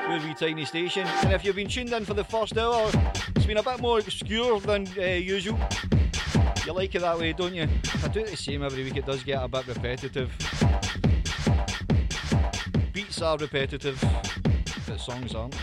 We're 0.08 0.32
tiny 0.32 0.64
station. 0.64 1.06
And 1.06 1.34
if 1.34 1.44
you've 1.44 1.56
been 1.56 1.68
tuned 1.68 1.92
in 1.92 2.06
for 2.06 2.14
the 2.14 2.24
first 2.24 2.56
hour, 2.56 2.90
it's 3.34 3.44
been 3.44 3.58
a 3.58 3.62
bit 3.62 3.78
more 3.78 3.98
obscure 3.98 4.58
than 4.60 4.88
uh, 4.96 5.02
usual. 5.02 5.58
You 6.66 6.72
like 6.72 6.94
it 6.96 7.00
that 7.02 7.16
way, 7.16 7.32
don't 7.32 7.54
you? 7.54 7.68
I 8.02 8.08
do 8.08 8.24
the 8.24 8.36
same 8.36 8.62
every 8.62 8.84
week. 8.84 8.96
It 8.96 9.06
does 9.06 9.22
get 9.22 9.42
a 9.42 9.48
bit 9.48 9.66
repetitive. 9.66 10.30
Beats 12.92 13.22
are 13.22 13.36
repetitive, 13.36 14.02
but 14.86 15.00
songs 15.00 15.34
aren't. 15.34 15.54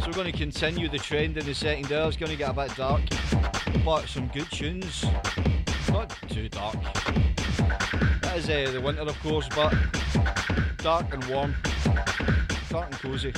So 0.00 0.06
we're 0.06 0.12
going 0.12 0.32
to 0.32 0.38
continue 0.38 0.88
the 0.88 0.98
trend 0.98 1.36
in 1.36 1.44
the 1.44 1.54
second 1.54 1.92
hour. 1.92 2.08
It's 2.08 2.16
going 2.16 2.32
to 2.32 2.38
get 2.38 2.50
a 2.50 2.54
bit 2.54 2.74
dark, 2.76 3.02
but 3.84 4.06
some 4.08 4.28
good 4.28 4.50
tunes. 4.50 5.04
Not 5.90 6.16
too 6.28 6.48
dark. 6.48 6.76
That 8.22 8.36
is 8.36 8.48
uh, 8.48 8.70
the 8.72 8.80
winter, 8.80 9.02
of 9.02 9.20
course, 9.20 9.48
but 9.54 9.74
dark 10.78 11.12
and 11.12 11.24
warm, 11.24 11.54
dark 12.70 12.90
and 12.90 13.00
cosy. 13.00 13.32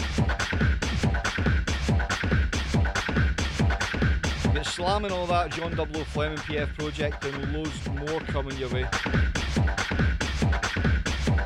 Slamming 4.65 5.13
all 5.13 5.27
that 5.27 5.53
John 5.53 5.75
00 5.77 5.87
Fleming 6.05 6.39
PF 6.39 6.75
project 6.77 7.25
and 7.25 7.53
loads 7.53 7.89
more 7.91 8.21
coming 8.21 8.57
your 8.59 8.69
way 8.71 8.87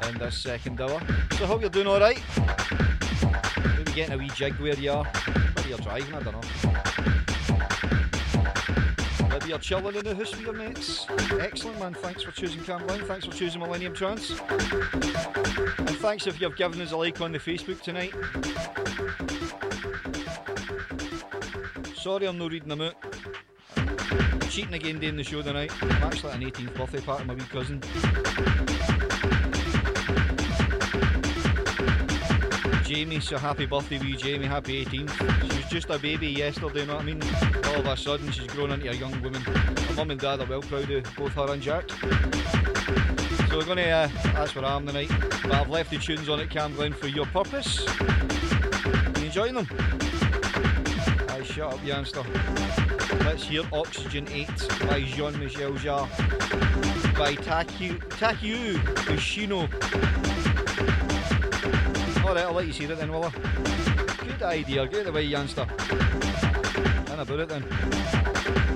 in 0.09 0.19
this 0.19 0.39
second 0.39 0.81
hour. 0.81 1.01
So 1.33 1.45
I 1.45 1.47
hope 1.47 1.61
you're 1.61 1.69
doing 1.69 1.89
alright. 1.89 2.23
Maybe 3.77 3.93
getting 3.93 4.15
a 4.15 4.19
wee 4.19 4.31
jig 4.35 4.55
where 4.55 4.75
you 4.75 4.93
are. 4.93 5.07
Maybe 5.57 5.69
you're 5.69 5.79
driving, 5.79 6.15
I 6.15 6.23
don't 6.23 6.33
know. 6.33 6.41
Maybe 9.29 9.49
you're 9.49 9.59
chilling 9.59 9.97
in 9.97 10.05
the 10.05 10.15
house 10.15 10.31
with 10.31 10.41
your 10.41 10.55
mates. 10.55 11.07
Excellent 11.41 11.79
man, 11.81 11.95
thanks 11.95 12.23
for 12.23 12.31
choosing 12.31 12.65
Cam 12.65 12.87
Glen, 12.87 13.05
thanks 13.05 13.27
for 13.27 13.33
choosing 13.33 13.61
Millennium 13.61 13.95
Trance. 13.95 14.31
And 14.31 15.97
thanks 15.99 16.27
if 16.27 16.41
you've 16.41 16.57
given 16.57 16.81
us 16.81 16.93
a 16.93 16.97
like 16.97 17.21
on 17.21 17.33
the 17.33 17.39
Facebook 17.39 17.83
tonight. 17.83 18.15
Sorry 21.97 22.27
I'm 22.27 22.39
not 22.39 22.53
reading 22.53 22.69
them 22.69 22.81
out. 22.81 23.08
Cheating 24.59 24.75
again 24.75 24.99
doing 24.99 25.17
the 25.17 25.23
show 25.23 25.41
tonight. 25.41 25.71
I'm 25.81 26.03
actually 26.03 26.33
at 26.33 26.43
an 26.43 26.51
18th 26.51 26.75
birthday 26.75 27.01
party 27.01 27.25
my 27.27 27.35
wee 27.35 27.43
cousin. 27.43 27.81
Jamie, 32.83 33.21
so 33.21 33.39
happy 33.39 33.67
birthday 33.67 33.99
wee 33.99 34.17
Jamie, 34.17 34.47
happy 34.47 34.85
18th. 34.85 35.53
She 35.53 35.59
was 35.59 35.71
just 35.71 35.91
a 35.91 35.99
baby 36.01 36.27
yesterday, 36.27 36.81
you 36.81 36.87
know 36.87 36.97
what 36.97 37.03
I 37.03 37.07
mean? 37.07 37.23
All 37.67 37.77
of 37.77 37.87
a 37.87 37.97
sudden 37.97 38.33
she's 38.33 38.49
grown 38.49 38.73
into 38.73 38.91
a 38.91 38.95
young 38.95 39.23
woman. 39.23 39.43
Her 39.43 39.95
mum 39.95 40.11
and 40.11 40.21
dad 40.21 40.41
are 40.41 40.47
well 40.47 40.63
proud 40.63 40.91
of 40.91 41.05
both 41.15 41.35
her 41.35 41.53
and 41.53 41.63
Jack. 41.63 41.89
So 41.91 43.59
we're 43.59 43.65
going 43.65 43.77
to, 43.77 43.89
uh, 43.89 44.09
that's 44.25 44.57
where 44.57 44.65
I 44.65 44.75
am 44.75 44.85
tonight. 44.89 45.13
But 45.45 45.53
I've 45.53 45.71
left 45.71 45.91
the 45.91 45.99
tunes 45.99 46.29
on 46.29 46.41
at 46.41 46.51
Cam 46.51 46.75
Glen 46.75 46.95
for 46.95 47.07
your 47.07 47.27
purpose. 47.27 47.87
You 49.21 49.27
enjoying 49.27 49.55
them? 49.55 49.98
Shut 51.59 51.75
up, 51.75 51.85
youngster. 51.85 52.23
Let's 53.25 53.43
hear 53.43 53.65
Oxygen 53.73 54.29
8 54.31 54.49
by 54.87 55.03
Jean 55.03 55.37
Michel 55.41 55.73
Jarre. 55.73 56.09
By 57.19 57.35
Taku, 57.35 57.99
Taku 58.11 58.75
Ushino. 59.11 59.69
Alright, 62.25 62.45
I'll 62.45 62.53
let 62.53 62.69
you 62.69 62.73
see 62.73 62.85
it 62.85 62.97
then, 62.97 63.11
will 63.11 63.25
I? 63.25 63.31
Good 64.25 64.43
idea, 64.45 64.87
get 64.87 65.09
away, 65.09 65.23
youngster. 65.25 65.67
And 67.11 67.21
about 67.21 67.41
it 67.41 67.49
then. 67.49 68.68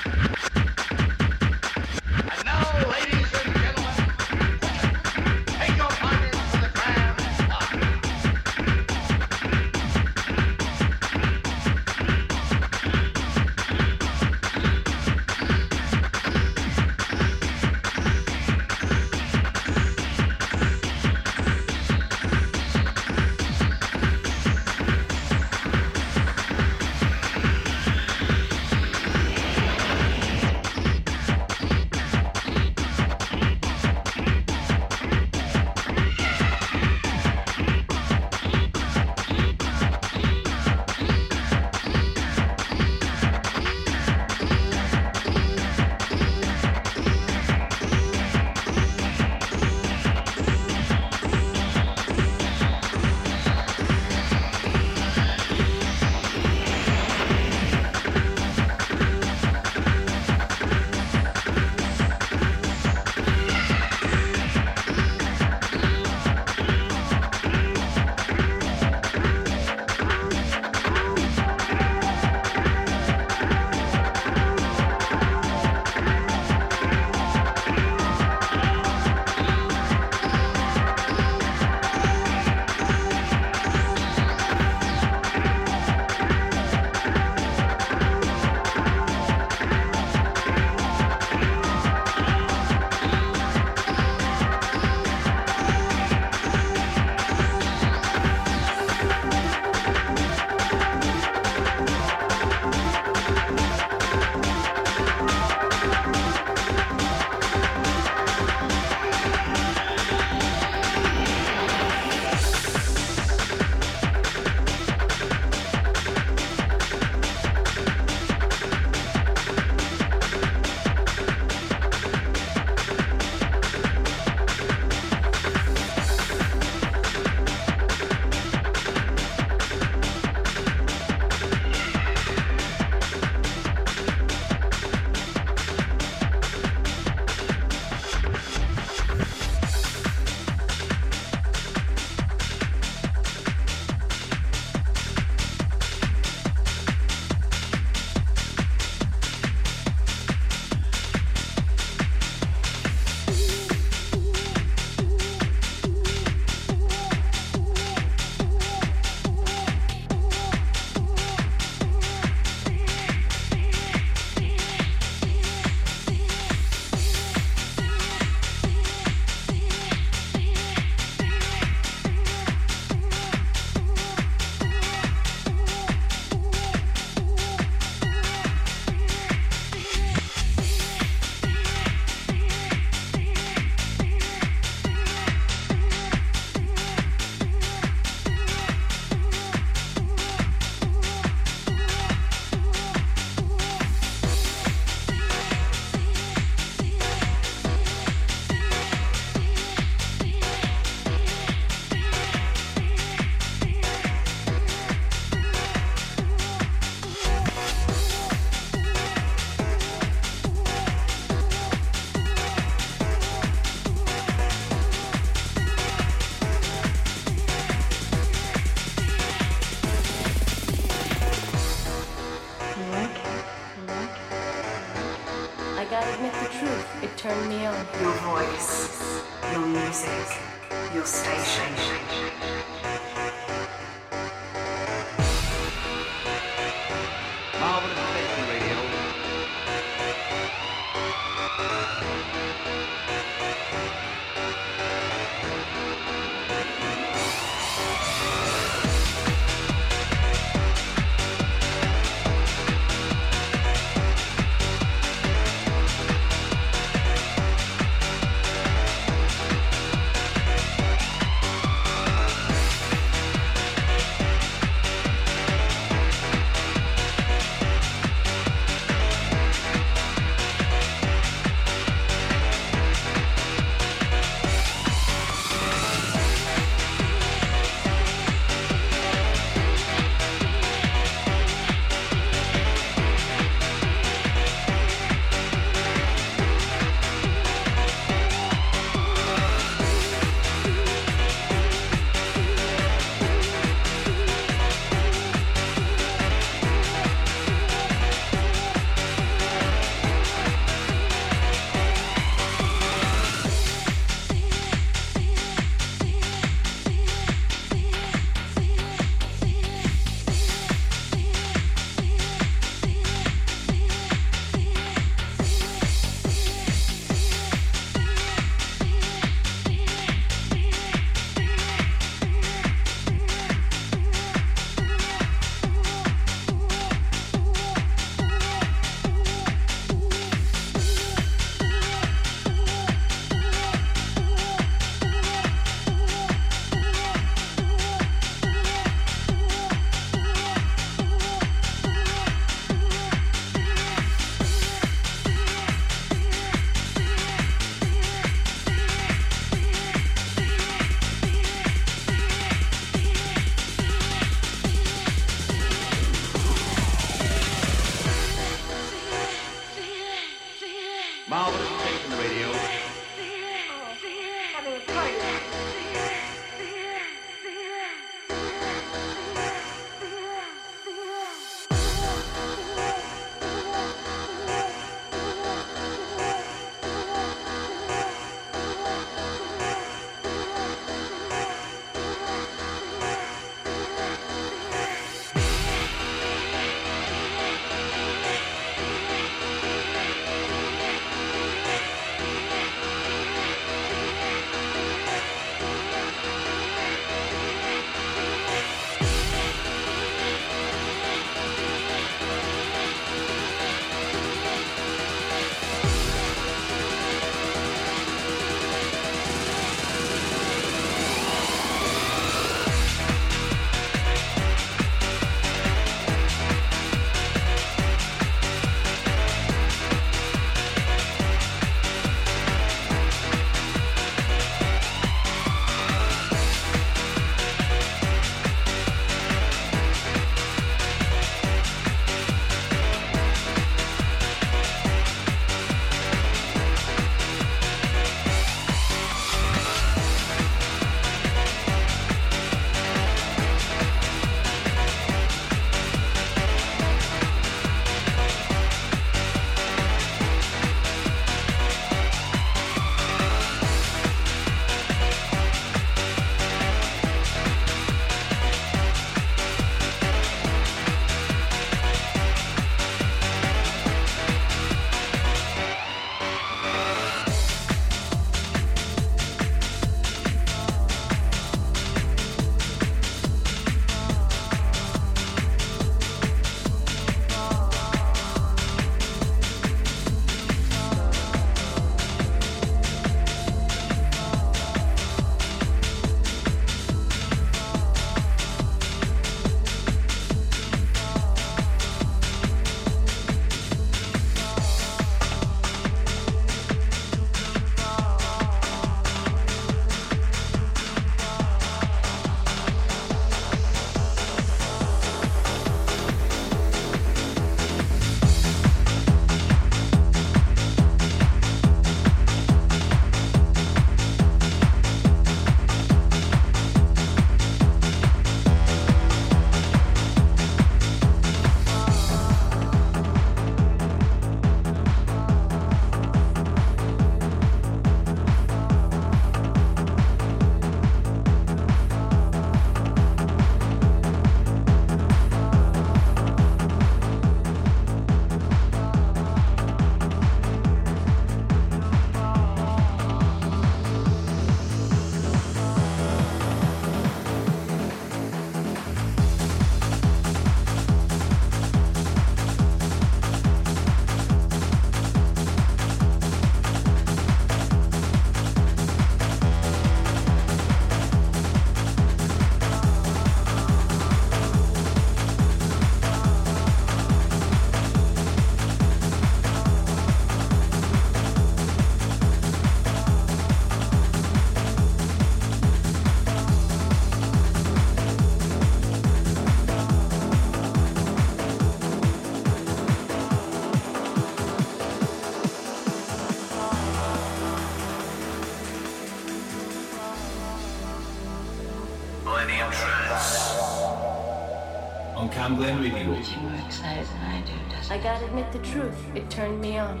gotta 598.02 598.24
admit 598.24 598.50
the 598.50 598.58
truth, 598.60 598.96
it 599.14 599.28
turned 599.28 599.60
me 599.60 599.76
on. 599.76 600.00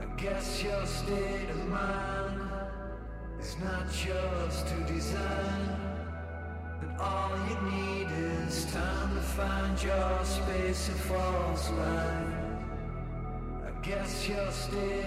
I 0.00 0.20
guess 0.20 0.62
your 0.62 0.84
state 0.84 1.48
of 1.50 1.68
mind 1.68 2.40
is 3.38 3.56
not 3.58 3.86
yours 4.04 4.64
to 4.64 4.92
design. 4.92 5.80
But 6.80 7.00
all 7.00 7.30
you 7.48 7.70
need 7.70 8.08
is 8.10 8.64
time 8.72 9.14
to 9.14 9.20
find 9.20 9.80
your 9.82 10.24
space 10.24 10.88
and 10.88 10.98
false 10.98 11.70
line. 11.70 12.58
I 13.64 13.70
guess 13.82 14.28
your 14.28 14.50
state 14.50 14.99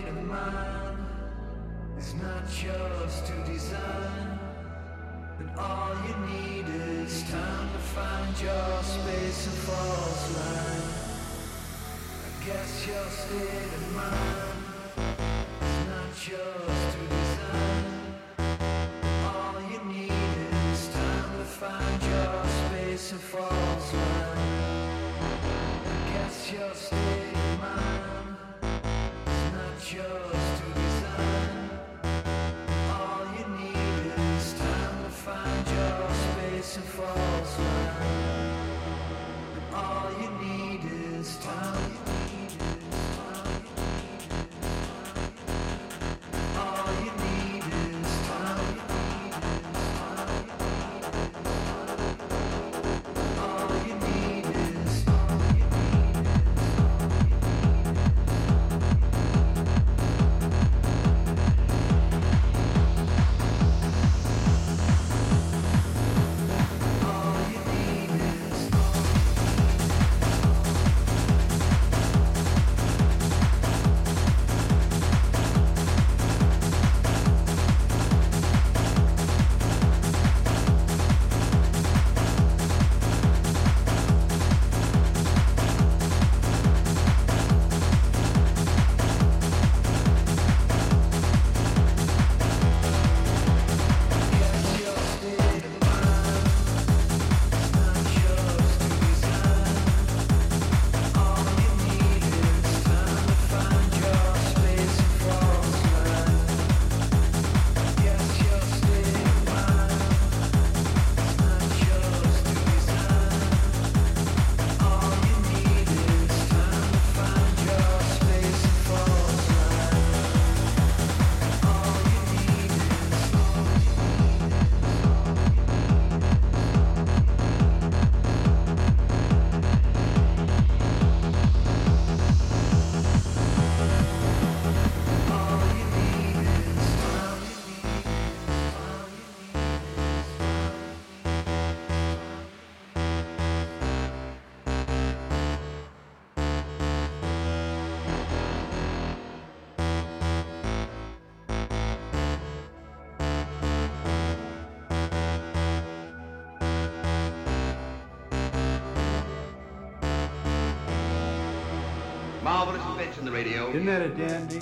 listen 163.23 163.25
to 163.25 163.31
the 163.31 163.49
radio. 163.49 163.69
Isn't 163.69 163.85
that 163.85 164.01
a 164.01 164.09
dandy? 164.09 164.61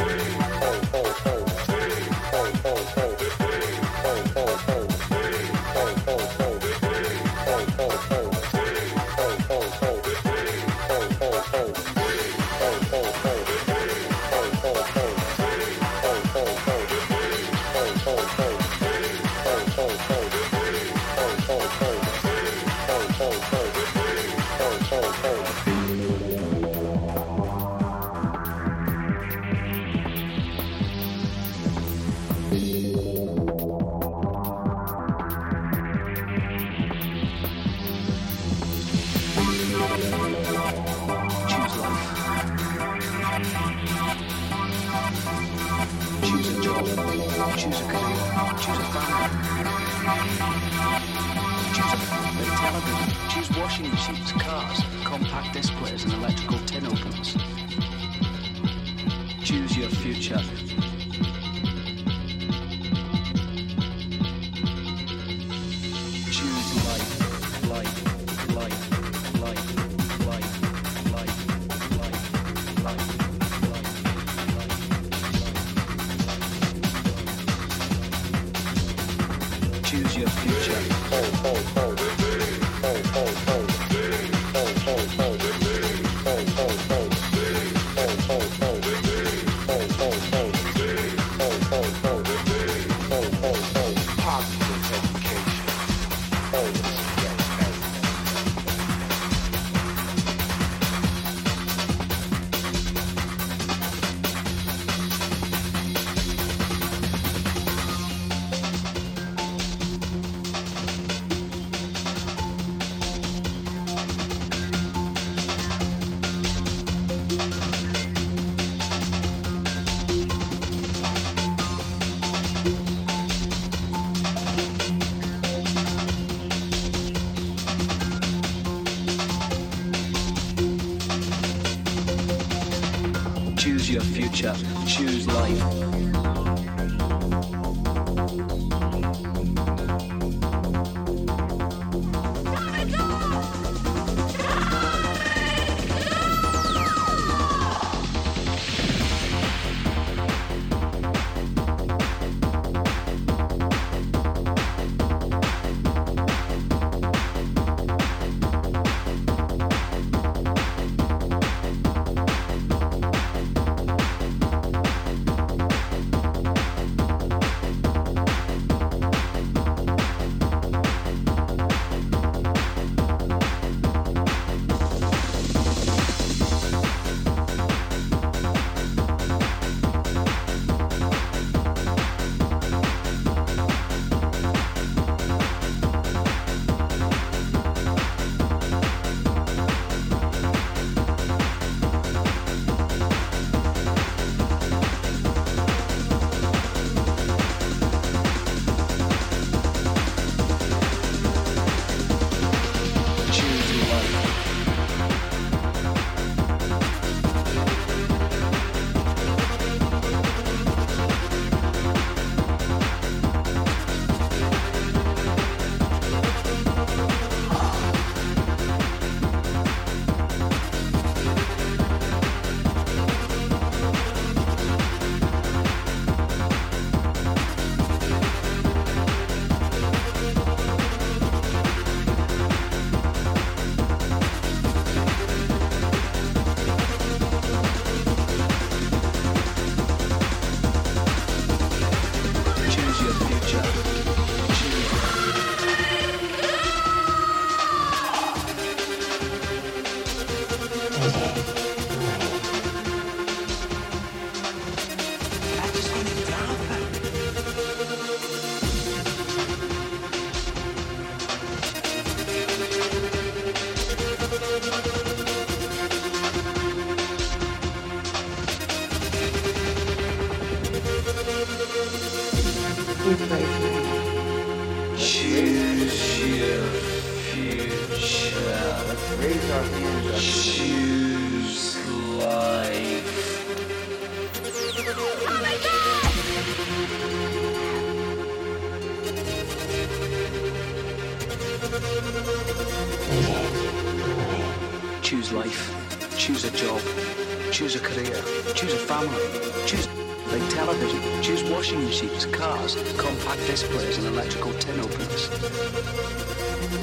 Choose 297.61 297.75
a 297.75 297.79
career. 297.79 298.23
Choose 298.55 298.73
a 298.73 298.77
family. 298.77 299.21
Choose 299.67 299.85
big 300.31 300.41
television. 300.49 300.99
Choose 301.21 301.43
washing 301.43 301.83
machines, 301.83 302.25
cars, 302.25 302.73
compact 302.97 303.45
displays, 303.45 303.99
and 303.99 304.07
electrical 304.07 304.51
tin 304.53 304.79
openers. 304.79 305.29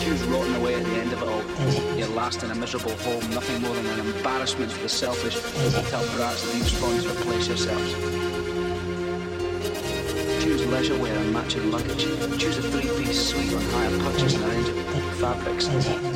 Choose 0.04 0.22
rotting 0.30 0.54
away 0.54 0.76
at 0.76 0.84
the 0.84 0.92
end 0.92 1.12
of 1.12 1.20
it 1.20 1.28
all. 1.28 1.98
Your 1.98 2.06
last 2.10 2.44
in 2.44 2.52
a 2.52 2.54
miserable 2.54 2.94
home, 2.98 3.28
nothing 3.30 3.60
more 3.60 3.74
than 3.74 3.86
an 3.86 4.06
embarrassment 4.06 4.70
to 4.70 4.78
the 4.78 4.88
selfish 4.88 5.34
hotel 5.74 6.06
brats 6.14 6.44
that 6.44 6.64
spawn 6.66 6.96
to 7.00 7.10
replace 7.10 7.48
yourselves. 7.48 7.92
Choose 10.44 10.64
leisure 10.66 10.96
wear 10.96 11.18
and 11.18 11.32
matching 11.32 11.72
luggage. 11.72 12.04
Choose 12.38 12.56
a 12.58 12.62
three-piece 12.62 13.30
suite 13.30 13.52
on 13.52 13.62
higher 13.62 13.98
purchase 13.98 14.36
and 14.36 14.44
arrange 14.44 14.68
fabrics. 15.18 15.66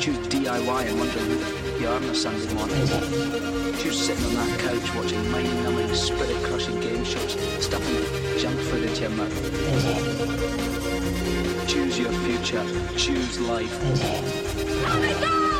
Choose 0.01 0.17
DIY 0.29 0.87
and 0.87 0.99
wondering 0.99 1.25
who 1.25 1.79
the 1.79 1.91
on 1.91 2.03
a 2.05 2.15
Sunday 2.15 2.53
morning. 2.53 3.52
Choose 3.83 4.05
sitting 4.05 4.25
on 4.27 4.35
that 4.35 4.59
couch 4.61 4.95
watching 4.95 5.29
mind-numbing, 5.29 5.93
spirit-crushing 5.93 6.79
game 6.79 7.03
shows, 7.03 7.33
stuffing 7.61 8.39
junk 8.39 8.57
food 8.61 8.83
into 8.85 9.01
your 9.01 9.09
mouth. 9.09 9.29
Choose 11.67 11.99
your 11.99 12.13
future. 12.13 12.63
Choose 12.95 13.41
life. 13.41 13.77
Choose 13.81 15.52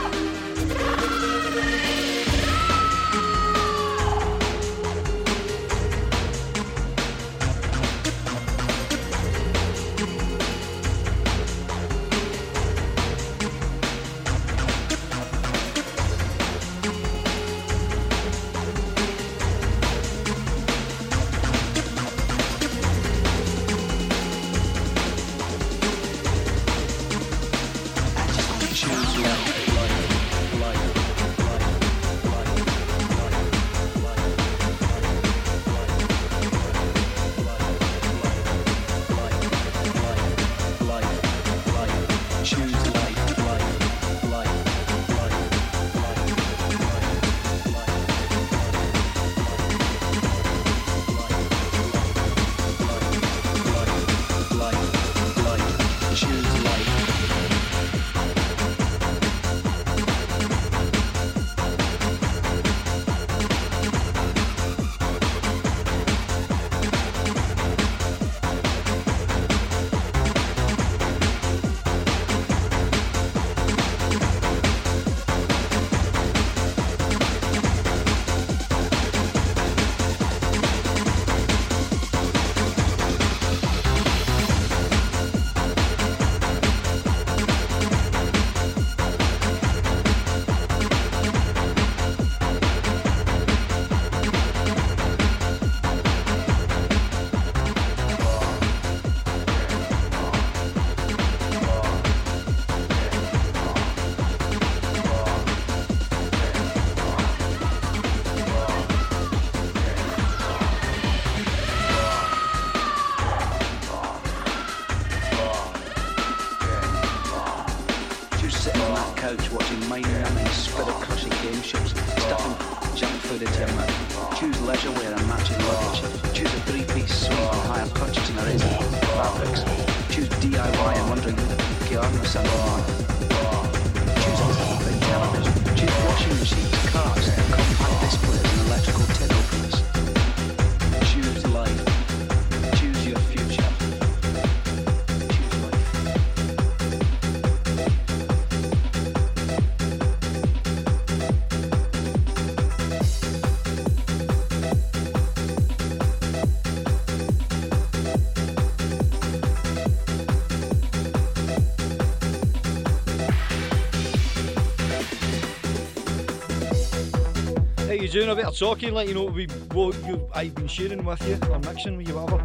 doing? 168.14 168.30
A 168.30 168.36
bit 168.36 168.46
of 168.46 168.56
talking, 168.56 168.94
let 168.94 169.08
you 169.08 169.16
know 169.16 169.24
what, 169.24 169.34
we, 169.34 169.48
what 169.72 169.96
you, 170.06 170.30
I've 170.36 170.54
been 170.54 170.68
sharing 170.68 171.04
with 171.04 171.28
you 171.28 171.40
or 171.50 171.58
mixing 171.58 171.98
with 171.98 172.08
you, 172.08 172.14
whatever. 172.14 172.38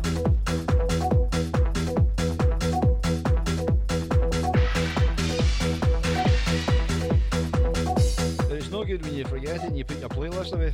But 8.48 8.56
it's 8.56 8.70
no 8.70 8.82
good 8.82 9.02
when 9.02 9.14
you 9.14 9.26
forget 9.26 9.56
it 9.56 9.62
and 9.64 9.76
you 9.76 9.84
put 9.84 9.98
your 9.98 10.08
playlist 10.08 10.54
away. 10.54 10.72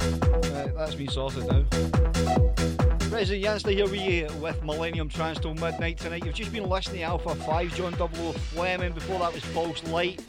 Uh, 0.54 0.68
that's 0.78 0.96
me 0.96 1.08
sorted 1.08 1.48
now. 1.48 1.64
President 3.10 3.44
Yanzta 3.44 3.72
here 3.72 3.84
with 3.86 4.00
you 4.00 4.28
with 4.40 4.62
Millennium 4.62 5.08
Trance 5.08 5.40
till 5.40 5.54
midnight 5.54 5.98
tonight. 5.98 6.24
You've 6.24 6.36
just 6.36 6.52
been 6.52 6.68
listening 6.68 6.98
to 6.98 7.02
Alpha 7.02 7.34
5, 7.34 7.74
John 7.74 7.92
Double 7.94 8.28
O 8.28 8.32
Fleming. 8.32 8.92
Before 8.92 9.18
that 9.18 9.34
was 9.34 9.42
False 9.46 9.82
Light. 9.88 10.22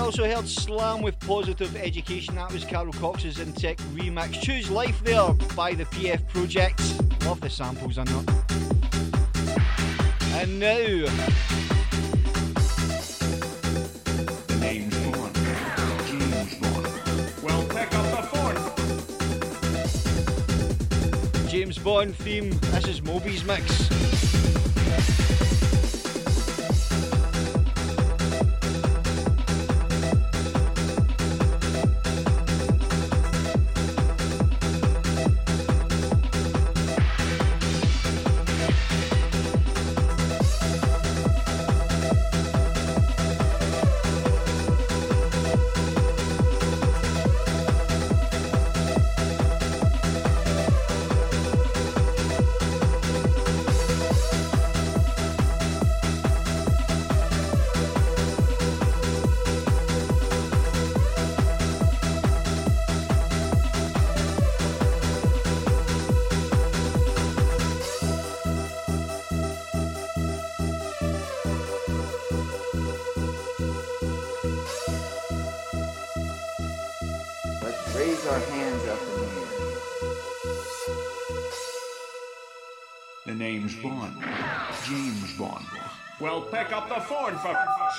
Also 0.00 0.24
heard 0.24 0.48
Slam 0.48 1.02
with 1.02 1.18
Positive 1.20 1.76
Education. 1.76 2.34
That 2.34 2.52
was 2.52 2.64
Carl 2.64 2.90
Cox's 2.94 3.36
Intec 3.36 3.76
remix. 3.94 4.32
Choose 4.40 4.68
Life 4.70 5.04
there 5.04 5.32
by 5.54 5.74
the 5.74 5.84
PF 5.84 6.26
Project. 6.28 6.80
Love 7.24 7.40
the 7.40 7.50
samples 7.50 7.96
in 7.98 8.06
that. 8.06 8.28
And 10.34 10.58
now, 10.58 11.06
The 14.48 14.56
name's 14.58 14.96
Bond. 15.04 15.34
James 16.06 16.54
Bond. 16.56 16.86
Well, 17.42 17.62
pick 17.68 17.94
up 17.94 18.06
the 18.16 18.22
phone. 21.42 21.48
James 21.48 21.78
Bond 21.78 22.16
theme. 22.16 22.50
This 22.72 22.88
is 22.88 23.02
Moby's 23.02 23.44
mix. 23.44 23.99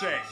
say. 0.01 0.30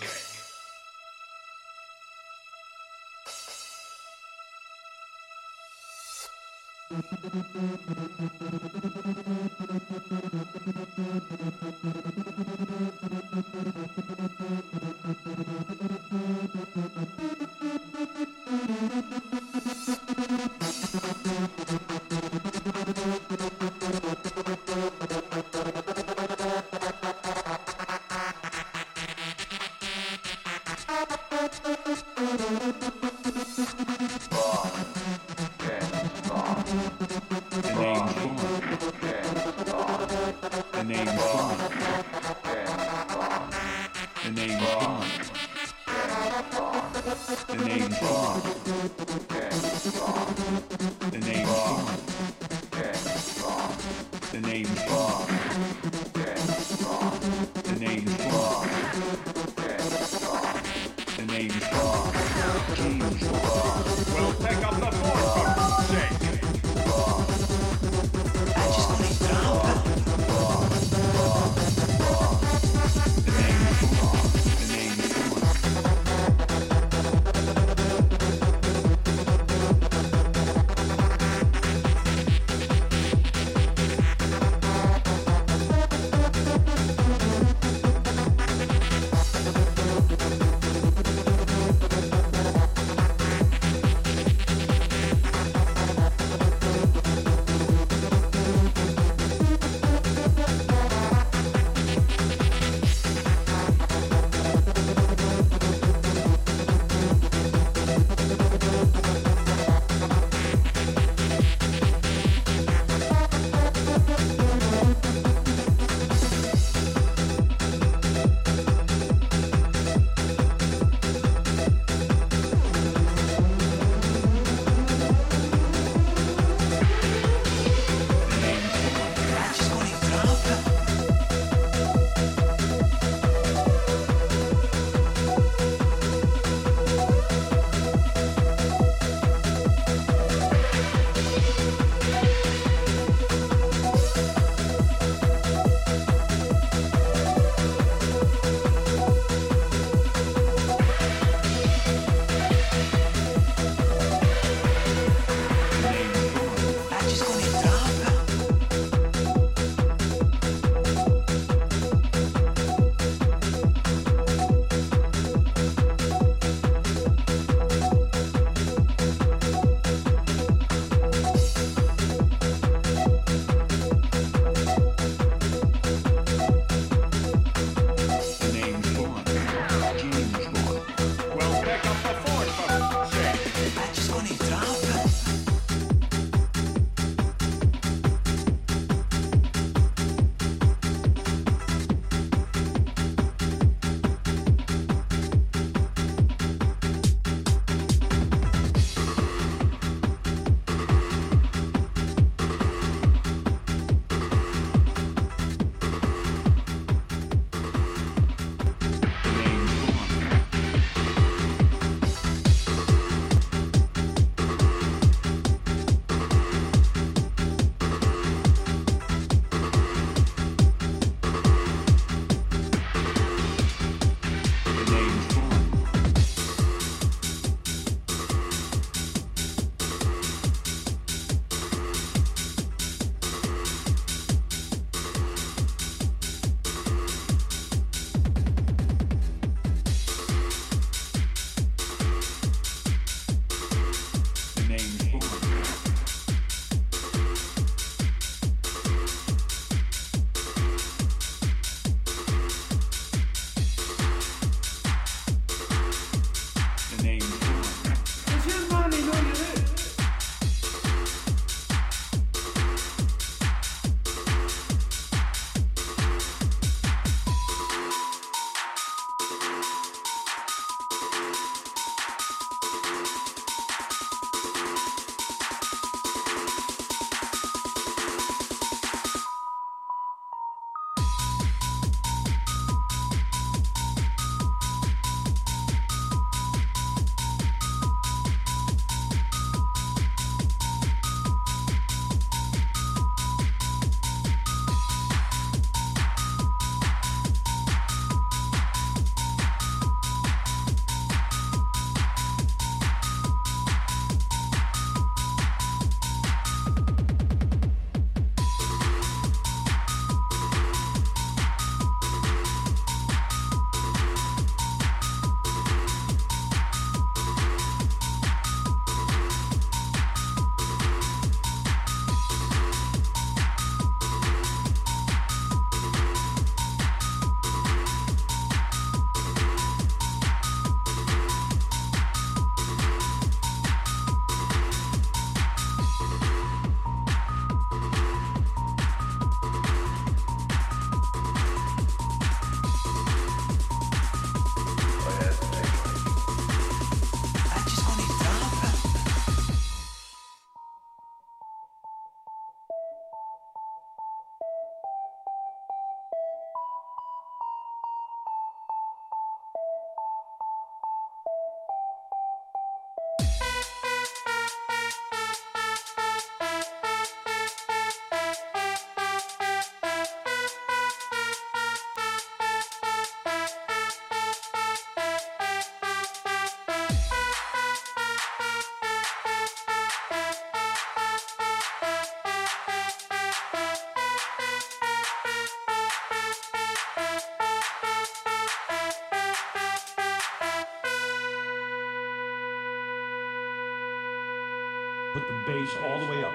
Put 395.20 395.28
the 395.28 395.52
bass 395.52 395.76
all 395.76 396.00
the 396.00 396.06
way 396.06 396.24
up. 396.24 396.34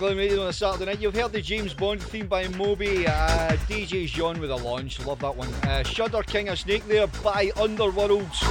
Radio 0.00 0.42
on 0.42 0.48
a 0.48 0.52
Saturday 0.52 0.86
night. 0.86 1.00
You've 1.00 1.14
heard 1.14 1.32
the 1.32 1.40
James 1.42 1.74
Bond 1.74 2.02
theme 2.02 2.26
by 2.26 2.48
Moby. 2.48 3.06
Uh, 3.06 3.50
DJ 3.68 4.06
Jean 4.06 4.40
with 4.40 4.50
a 4.50 4.56
launch. 4.56 5.04
Love 5.04 5.20
that 5.20 5.36
one. 5.36 5.48
Uh, 5.64 5.82
Shudder 5.82 6.22
King 6.22 6.48
of 6.48 6.58
Snake 6.58 6.86
there 6.88 7.06
by 7.22 7.48
Underworlds. 7.56 8.42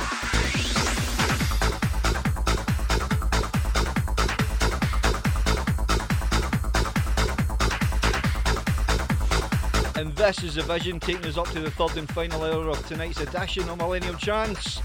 And 9.98 10.16
this 10.16 10.44
is 10.44 10.56
the 10.56 10.62
vision 10.62 11.00
taking 11.00 11.26
us 11.26 11.38
up 11.38 11.48
to 11.50 11.60
the 11.60 11.72
third 11.72 11.98
and 11.98 12.10
final 12.10 12.44
hour 12.44 12.70
of 12.70 12.86
tonight's 12.88 13.20
edition 13.20 13.68
of 13.68 13.78
Millennium 13.80 14.18
Trance. 14.18 14.80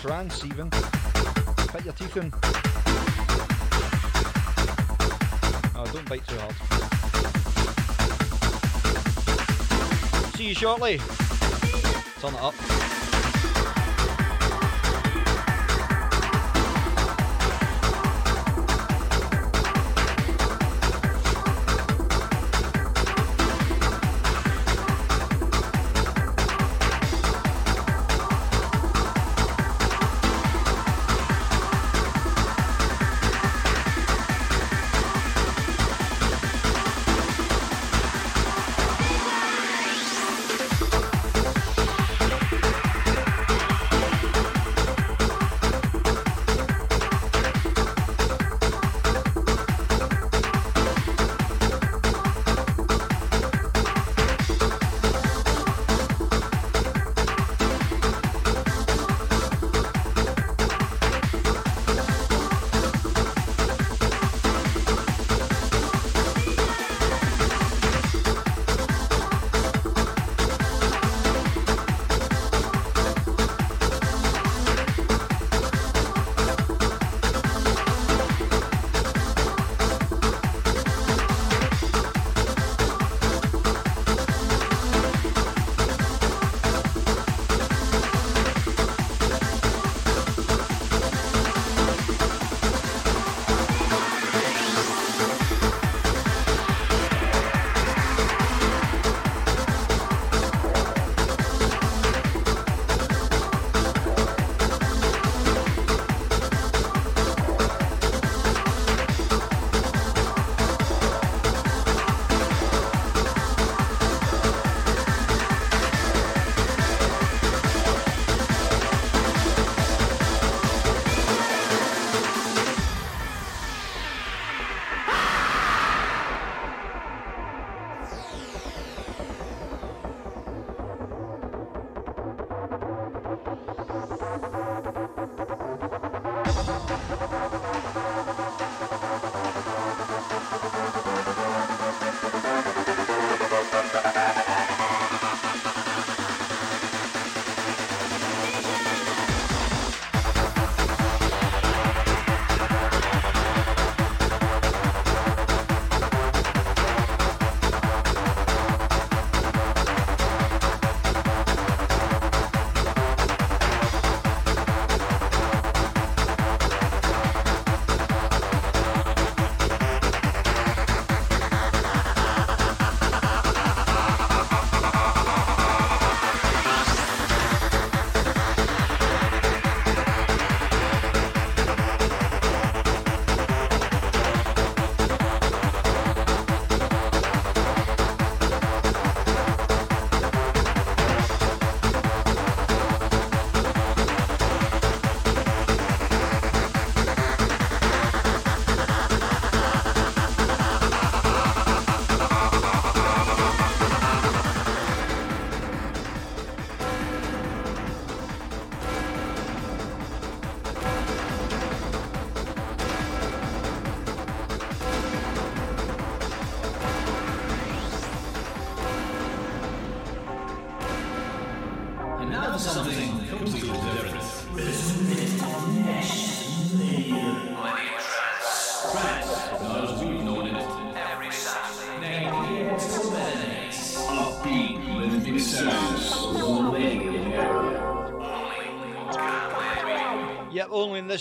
Trance, 0.00 0.44
even. 0.44 0.70
Put 0.70 1.84
your 1.84 1.94
teeth 1.94 2.16
in. 2.16 2.67
You 10.48 10.54
shortly. 10.54 10.96
Turn 12.20 12.34
it 12.34 12.40
up. 12.40 12.77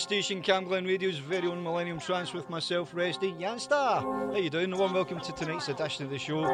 Station, 0.08 0.42
Cam 0.42 0.64
Glen 0.64 0.86
Radio's 0.86 1.18
very 1.18 1.50
own 1.50 1.62
Millennium 1.62 2.00
Trance 2.00 2.32
with 2.34 2.50
myself, 2.50 2.94
Resty 2.94 3.34
Yanzta. 3.34 4.02
How 4.02 4.38
you 4.38 4.50
doing? 4.50 4.72
Warm 4.72 4.94
welcome 4.94 5.20
to 5.20 5.34
tonight's 5.34 5.68
edition 5.68 6.06
of 6.06 6.12
the 6.12 6.18
show. 6.18 6.46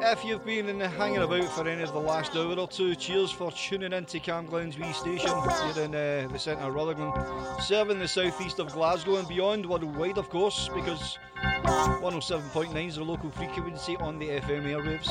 If 0.00 0.24
you've 0.24 0.44
been 0.44 0.78
hanging 0.78 1.22
about 1.22 1.44
for 1.56 1.66
any 1.66 1.82
of 1.82 1.92
the 1.92 1.98
last 1.98 2.36
hour 2.36 2.54
or 2.54 2.68
two, 2.68 2.94
cheers 2.94 3.32
for 3.32 3.50
tuning 3.50 3.92
in 3.92 4.04
to 4.04 4.20
Cam 4.20 4.46
Glen's 4.46 4.78
wee 4.78 4.92
station 4.92 5.28
here 5.28 5.84
in 5.84 5.92
uh, 5.92 6.28
the 6.30 6.38
centre 6.38 6.66
of 6.66 6.74
Rutherglen, 6.74 7.12
serving 7.60 7.98
the 7.98 8.06
southeast 8.06 8.60
of 8.60 8.72
Glasgow 8.72 9.16
and 9.16 9.26
beyond, 9.26 9.66
worldwide 9.66 10.18
of 10.18 10.30
course, 10.30 10.70
because 10.72 11.18
107.9 11.64 12.86
is 12.86 12.94
the 12.94 13.02
local 13.02 13.30
frequency 13.30 13.96
on 13.96 14.20
the 14.20 14.28
FM 14.28 14.66
airwaves. 14.66 15.06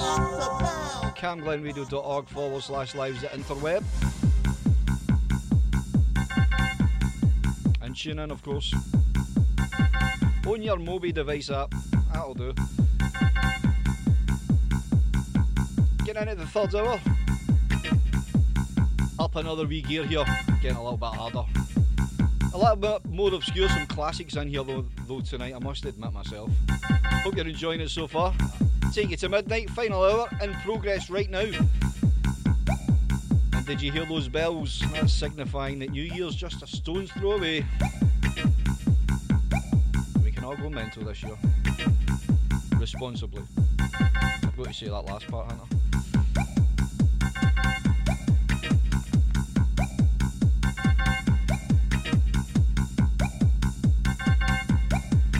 camglenradio.org 1.17 2.29
forward 2.29 2.63
slash 2.63 2.95
lives 2.95 3.25
at 3.25 3.31
interweb. 3.31 3.83
Tune 7.99 8.19
in, 8.19 8.31
of 8.31 8.41
course. 8.41 8.73
On 10.47 10.61
your 10.61 10.77
Mobi 10.77 11.13
device 11.13 11.49
app. 11.49 11.73
That'll 12.13 12.33
do. 12.33 12.53
Getting 16.05 16.21
into 16.21 16.35
the 16.35 16.45
third 16.47 16.73
hour. 16.75 16.97
Up 19.19 19.35
another 19.35 19.67
wee 19.67 19.81
gear 19.81 20.05
here. 20.05 20.23
Getting 20.61 20.77
a 20.77 20.83
little 20.83 20.97
bit 20.97 21.09
harder. 21.09 21.43
A 22.53 22.57
little 22.57 22.77
bit 22.77 23.05
more 23.05 23.33
obscure, 23.33 23.67
some 23.67 23.85
classics 23.87 24.35
in 24.37 24.47
here 24.47 24.63
though, 24.63 24.85
though 25.05 25.19
tonight, 25.19 25.53
I 25.53 25.59
must 25.59 25.83
admit 25.83 26.13
myself. 26.13 26.49
Hope 27.23 27.35
you're 27.35 27.47
enjoying 27.47 27.81
it 27.81 27.89
so 27.89 28.07
far. 28.07 28.33
Take 28.93 29.09
you 29.09 29.17
to 29.17 29.27
midnight, 29.27 29.69
final 29.71 30.03
hour, 30.03 30.29
in 30.41 30.53
progress 30.61 31.09
right 31.09 31.29
now. 31.29 31.51
Did 33.69 33.83
you 33.83 33.91
hear 33.91 34.05
those 34.05 34.27
bells? 34.27 34.83
That's 34.93 35.13
signifying 35.13 35.77
that 35.77 35.91
New 35.91 36.01
Year's 36.01 36.35
just 36.35 36.63
a 36.63 36.67
stone's 36.67 37.11
throw 37.11 37.33
away. 37.33 37.63
We 40.23 40.31
can 40.31 40.43
all 40.43 40.55
go 40.55 40.71
mental 40.71 41.03
this 41.03 41.21
year. 41.21 41.37
Responsibly. 42.79 43.43
I've 43.79 44.57
got 44.57 44.65
to 44.65 44.73
say 44.73 44.87
that 44.87 45.01
last 45.05 45.27
part, 45.27 45.51
haven't 45.51 45.67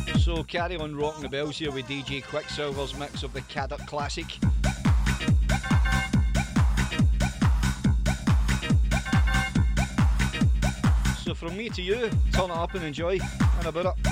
I? 0.06 0.20
So 0.20 0.44
carry 0.44 0.76
on 0.76 0.96
rocking 0.96 1.24
the 1.24 1.30
bells 1.30 1.58
here 1.58 1.72
with 1.72 1.88
DJ 1.88 2.24
Quicksilver's 2.24 2.96
mix 2.96 3.24
of 3.24 3.34
the 3.34 3.42
Kadoc 3.42 3.88
Classic. 3.88 4.28
From 11.40 11.56
me 11.56 11.70
to 11.70 11.82
you, 11.82 12.10
turn 12.34 12.52
it 12.52 12.58
up 12.58 12.74
and 12.76 12.84
enjoy 12.84 13.18
and 13.18 13.66
about 13.66 13.98
it. 13.98 14.09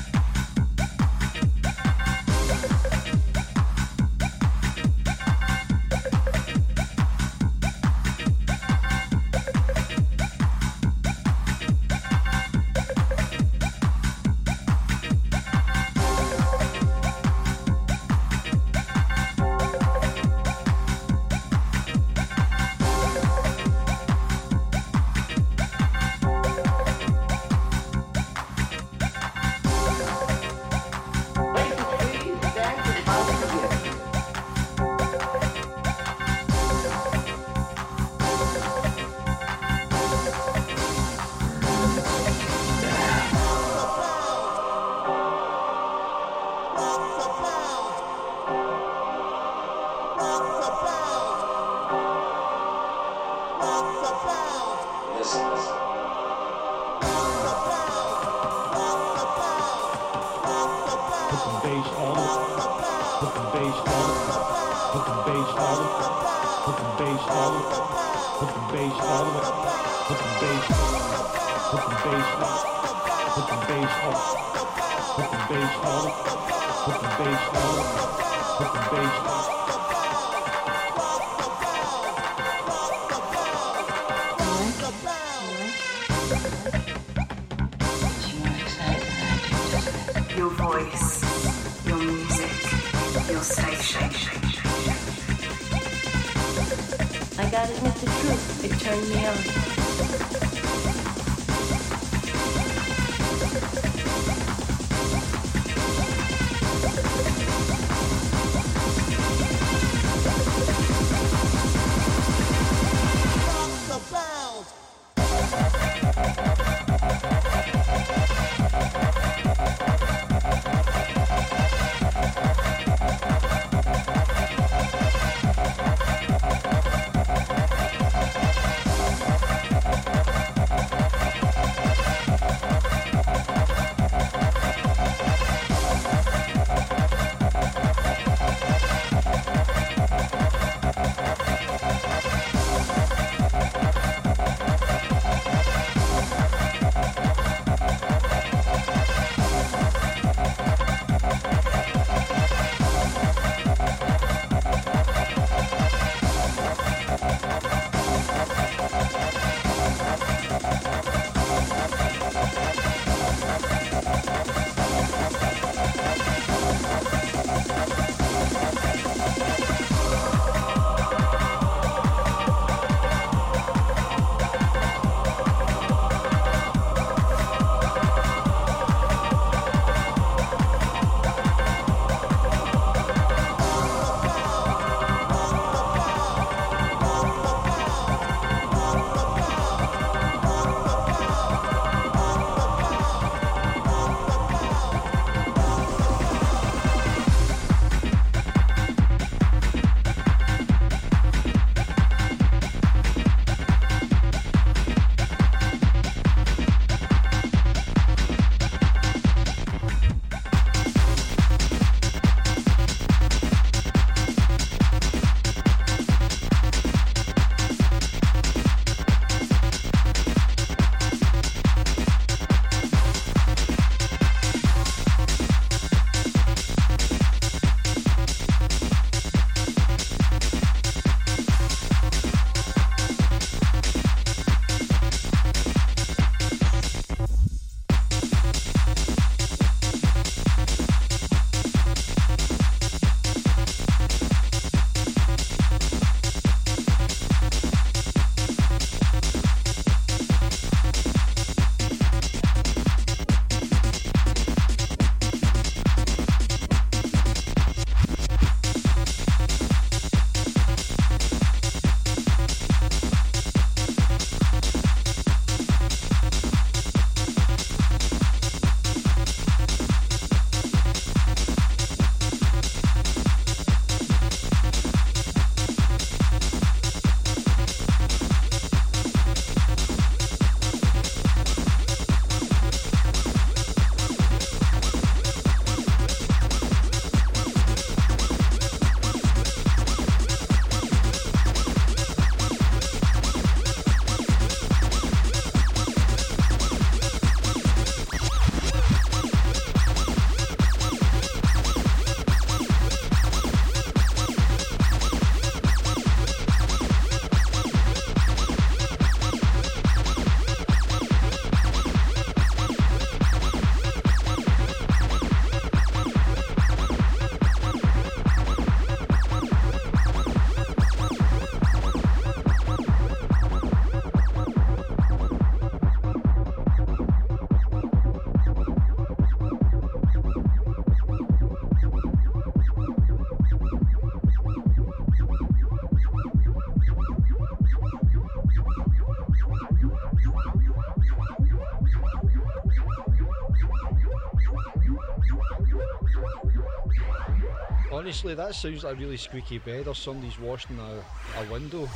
Honestly, 348.18 348.34
that 348.34 348.56
sounds 348.56 348.84
like 348.84 348.96
a 348.96 349.00
really 349.00 349.16
squeaky 349.16 349.60
bed 349.60 349.88
or 349.88 349.94
somebody's 349.94 350.40
washing 350.40 350.80
a, 350.80 351.40
a 351.40 351.52
window. 351.52 351.84
It 351.84 351.90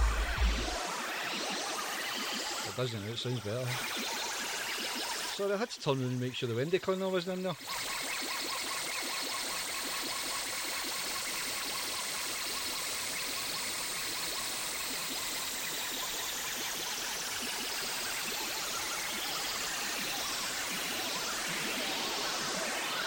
doesn't, 2.77 3.03
it 3.09 3.17
sounds 3.17 3.39
better. 3.39 3.65
Sorry, 5.33 5.53
I 5.53 5.57
had 5.57 5.71
to 5.71 5.81
turn 5.81 5.97
around 5.97 6.11
and 6.11 6.21
make 6.21 6.35
sure 6.35 6.47
the 6.47 6.53
window 6.53 6.77
cleaner 6.77 7.09
wasn't 7.09 7.39
in 7.39 7.43
there. 7.45 7.55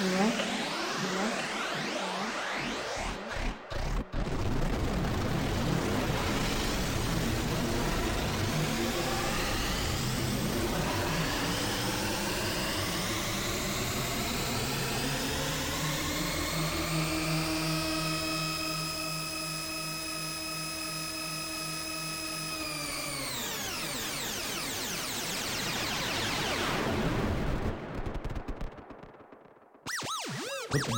Wreck, 0.01 1.64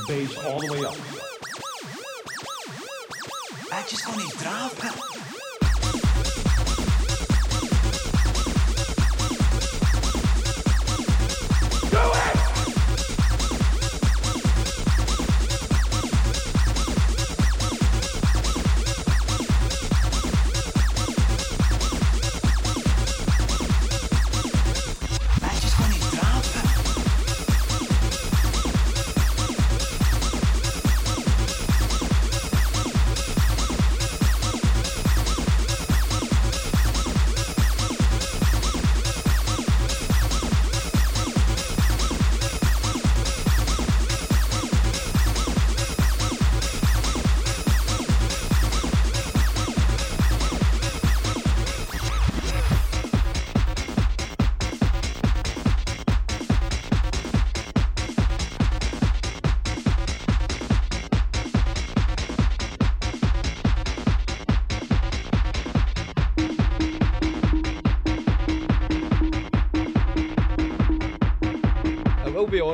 bass 0.07 0.37
all 0.37 0.59
the 0.59 0.71
way 0.71 0.85
up. 0.85 0.95
I 3.73 3.81
just 3.89 4.05
gonna 4.05 4.29
drop 4.39 4.71
I 4.83 5.16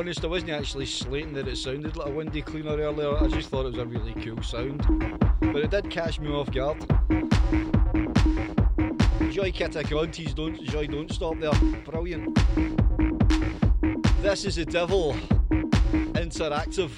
honest, 0.04 0.22
I 0.22 0.26
wasn't 0.26 0.50
actually 0.50 0.84
slating 0.84 1.32
that 1.32 1.48
it 1.48 1.56
sounded 1.56 1.96
like 1.96 2.08
a 2.08 2.10
windy 2.10 2.42
cleaner 2.42 2.76
earlier. 2.76 3.16
I 3.16 3.26
just 3.26 3.48
thought 3.48 3.64
it 3.64 3.70
was 3.70 3.78
a 3.78 3.86
really 3.86 4.12
cool 4.22 4.42
sound. 4.42 4.84
But 5.40 5.56
it 5.56 5.70
did 5.70 5.88
catch 5.90 6.20
me 6.20 6.28
off 6.28 6.52
guard. 6.52 6.78
Joy 9.32 9.50
Catagrantes, 9.50 10.34
don't 10.34 10.62
Joy 10.62 10.88
don't 10.88 11.10
stop 11.10 11.38
there. 11.38 11.54
Brilliant. 11.86 12.34
This 14.20 14.44
is 14.44 14.56
the 14.56 14.66
devil 14.66 15.14
interactive. 16.12 16.90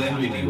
On 0.00 0.02
Cam 0.02 0.16
Glen 0.16 0.32
Radio. 0.32 0.49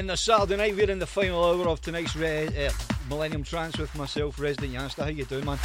Can't 0.00 0.08
the 0.08 0.16
Saturday 0.16 0.56
night. 0.56 0.74
We're 0.74 0.90
in 0.90 0.98
the 0.98 1.06
final 1.06 1.44
hour 1.44 1.68
of 1.68 1.82
tonight's 1.82 2.16
Re- 2.16 2.46
uh, 2.46 2.72
Millennium 3.10 3.42
Trance 3.42 3.76
with 3.76 3.94
myself, 3.94 4.40
Resident 4.40 4.72
Yanzta. 4.72 5.02
How 5.02 5.10
you 5.10 5.26
doing, 5.26 5.44
man? 5.44 5.58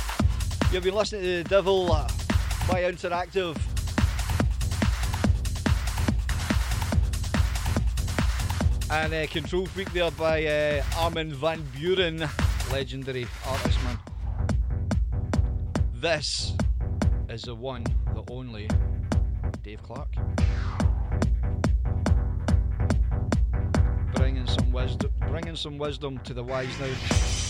You've 0.74 0.84
been 0.84 0.94
listening 0.94 1.22
to 1.22 1.44
The 1.44 1.44
Devil 1.46 1.90
uh, 1.90 2.06
by 2.68 2.82
Interactive. 2.84 3.56
And 8.92 9.14
uh, 9.14 9.26
Control 9.28 9.68
Freak 9.68 9.94
there 9.94 10.12
by 10.12 10.46
uh, 10.46 10.84
Armin 10.98 11.34
van 11.34 11.66
Buuren, 11.74 12.30
legendary 12.74 13.28
artist, 13.48 13.80
man. 13.86 13.98
This 15.94 16.52
is 17.30 17.44
the 17.44 17.56
one, 17.56 17.86
the 18.14 18.24
only 18.30 18.70
Dave 19.64 19.82
Clarke. 19.82 20.14
Some 24.56 24.72
wisdom, 24.72 25.12
bringing 25.28 25.56
some 25.56 25.78
wisdom 25.78 26.18
to 26.20 26.34
the 26.34 26.44
wise 26.44 26.80
now. 26.80 27.45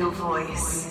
Your 0.00 0.10
voice, 0.12 0.89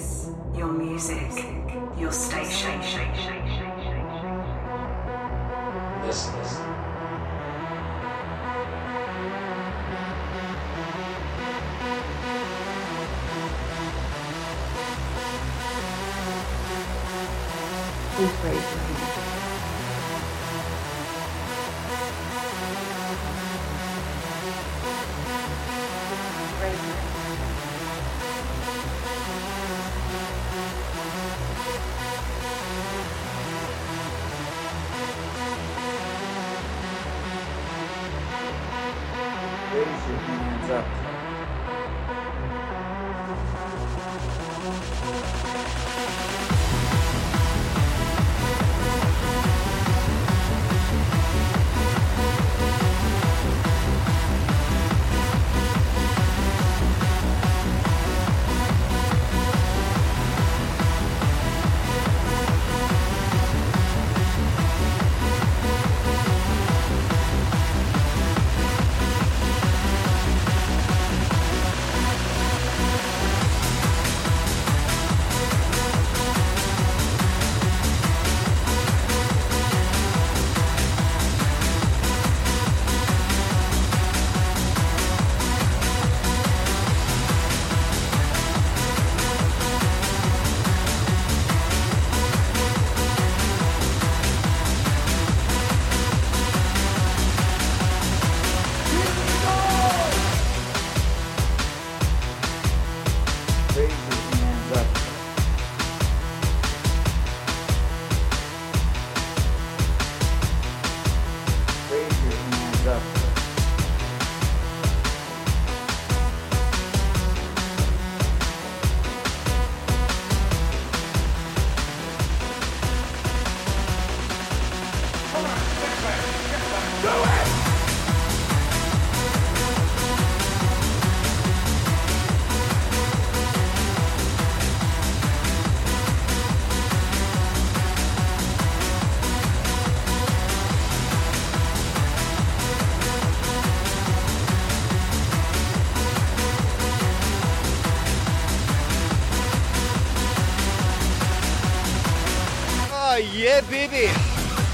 baby. 153.90 154.14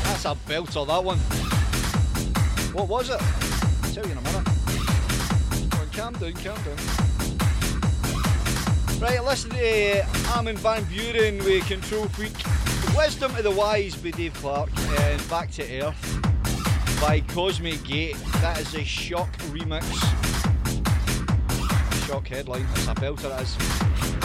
That's 0.03 0.25
a 0.25 0.35
belter, 0.47 0.85
that 0.87 1.03
one. 1.03 1.17
What 2.73 2.87
was 2.87 3.09
it? 3.09 3.21
I'll 3.21 3.91
tell 3.93 4.05
you 4.05 4.11
in 4.11 4.17
a 4.17 4.21
minute. 4.21 4.45
Come 5.71 5.79
on, 5.79 5.89
calm 5.89 6.13
down, 6.13 6.33
calm 6.33 6.57
down. 6.63 6.77
Right, 8.99 9.23
listen 9.23 9.51
to 9.51 9.99
uh, 10.01 10.35
Armin 10.35 10.57
van 10.57 10.83
Buuren 10.85 11.43
with 11.43 11.65
Control 11.67 12.07
Freak. 12.09 12.33
Wisdom 12.95 13.35
of 13.35 13.43
the 13.43 13.51
Wise 13.51 13.95
by 13.95 14.11
Dave 14.11 14.33
Clarke 14.35 14.69
and 14.99 15.29
Back 15.29 15.51
to 15.51 15.81
Earth 15.81 16.21
by 17.01 17.19
Cosmic 17.21 17.83
Gate. 17.83 18.17
That 18.41 18.59
is 18.59 18.73
a 18.75 18.83
shock 18.83 19.31
remix. 19.51 19.83
Shock 22.07 22.27
headline. 22.27 22.65
It's 22.75 22.87
a 22.87 22.95
belter, 22.95 23.37
it 23.37 23.43
is. 23.43 24.24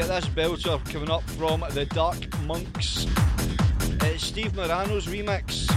Got 0.00 0.22
this 0.22 0.28
belter 0.28 0.82
coming 0.90 1.10
up 1.10 1.22
from 1.32 1.62
the 1.72 1.84
Dark 1.84 2.16
Monks. 2.44 3.06
It's 4.00 4.24
Steve 4.24 4.54
Morano's 4.54 5.04
remix. 5.04 5.68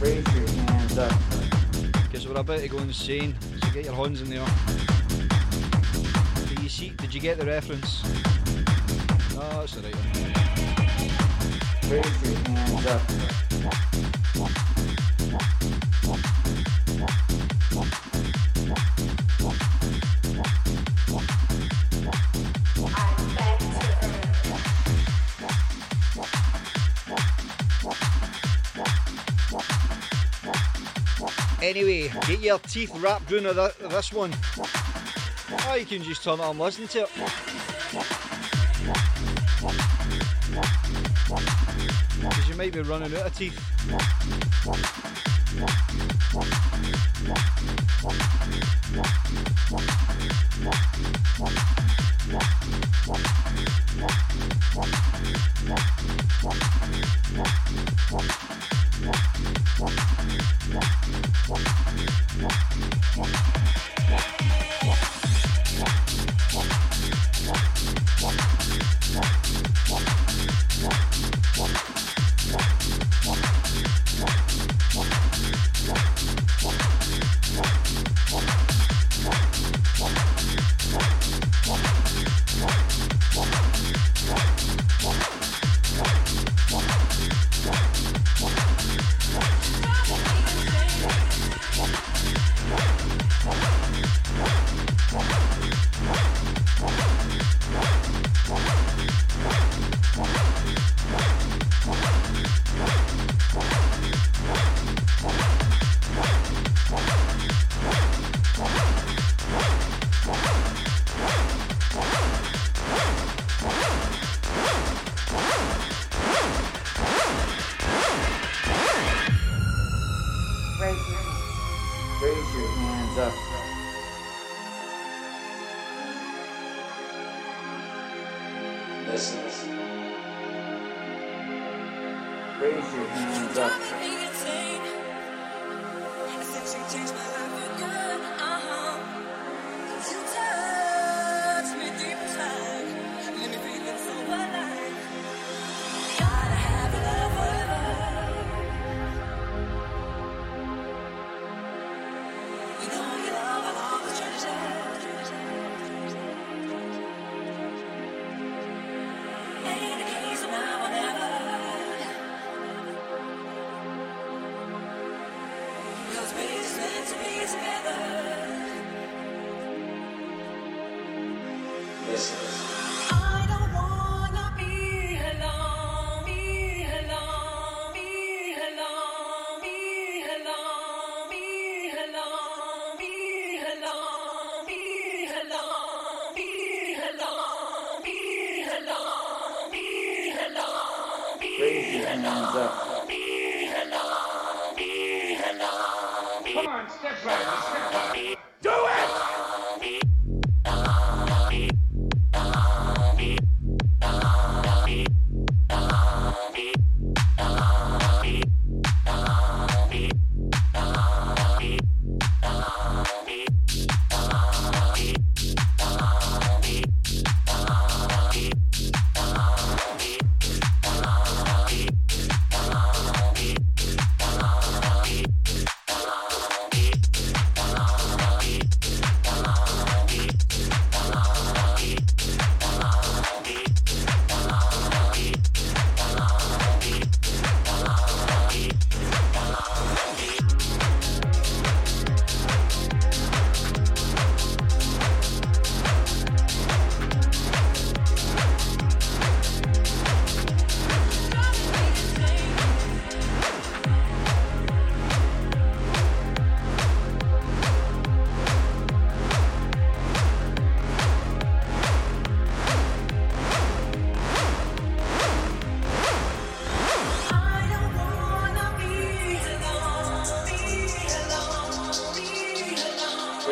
Raise 0.00 0.26
your 0.34 0.48
hands 0.64 0.96
up. 0.96 1.12
Because 2.04 2.26
we're 2.26 2.40
about 2.40 2.60
to 2.60 2.68
go 2.68 2.78
insane, 2.78 3.36
so 3.62 3.70
get 3.72 3.84
your 3.84 3.94
hands 3.94 4.22
in 4.22 4.30
there. 4.30 4.46
Do 6.48 6.62
you 6.62 6.70
see? 6.70 6.88
Did 6.96 7.12
you 7.12 7.20
get 7.20 7.38
the 7.38 7.44
reference? 7.44 8.02
No, 9.34 9.42
that's 9.50 9.74
the 9.74 9.82
right 9.82 9.94
one. 9.94 10.32
Raise 11.92 12.22
your 12.22 12.38
hands 12.56 12.86
up. 12.86 13.51
Anyway, 31.82 32.12
get 32.28 32.38
your 32.38 32.60
teeth 32.60 32.96
wrapped 33.00 33.32
around 33.32 33.46
of 33.58 33.76
this 33.90 34.12
one. 34.12 34.32
Or 35.68 35.76
you 35.76 35.84
can 35.84 36.00
just 36.04 36.22
turn 36.22 36.38
it 36.38 36.42
on 36.42 36.50
and 36.50 36.60
listen 36.60 36.86
to 36.86 37.02
it. 37.02 37.10
Because 42.20 42.48
you 42.48 42.54
might 42.54 42.72
be 42.72 42.82
running 42.82 43.12
out 43.16 43.26
of 43.26 43.36
teeth. 43.36 43.58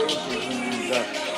See 0.09 1.30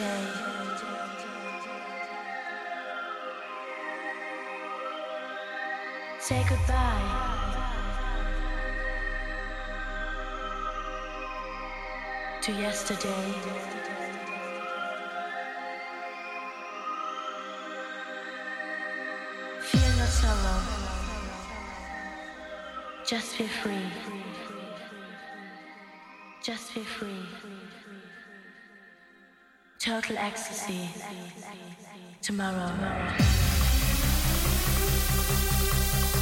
Say 0.00 0.06
goodbye. 6.48 7.60
To 12.40 12.52
yesterday. 12.52 13.24
Feel 19.60 19.92
no 19.98 20.06
sorrow. 20.06 20.62
Just 23.04 23.36
be 23.36 23.46
free. 23.46 23.89
Total 30.00 30.16
ecstasy. 30.16 30.88
Tomorrow. 32.22 32.72
Raise 35.58 36.19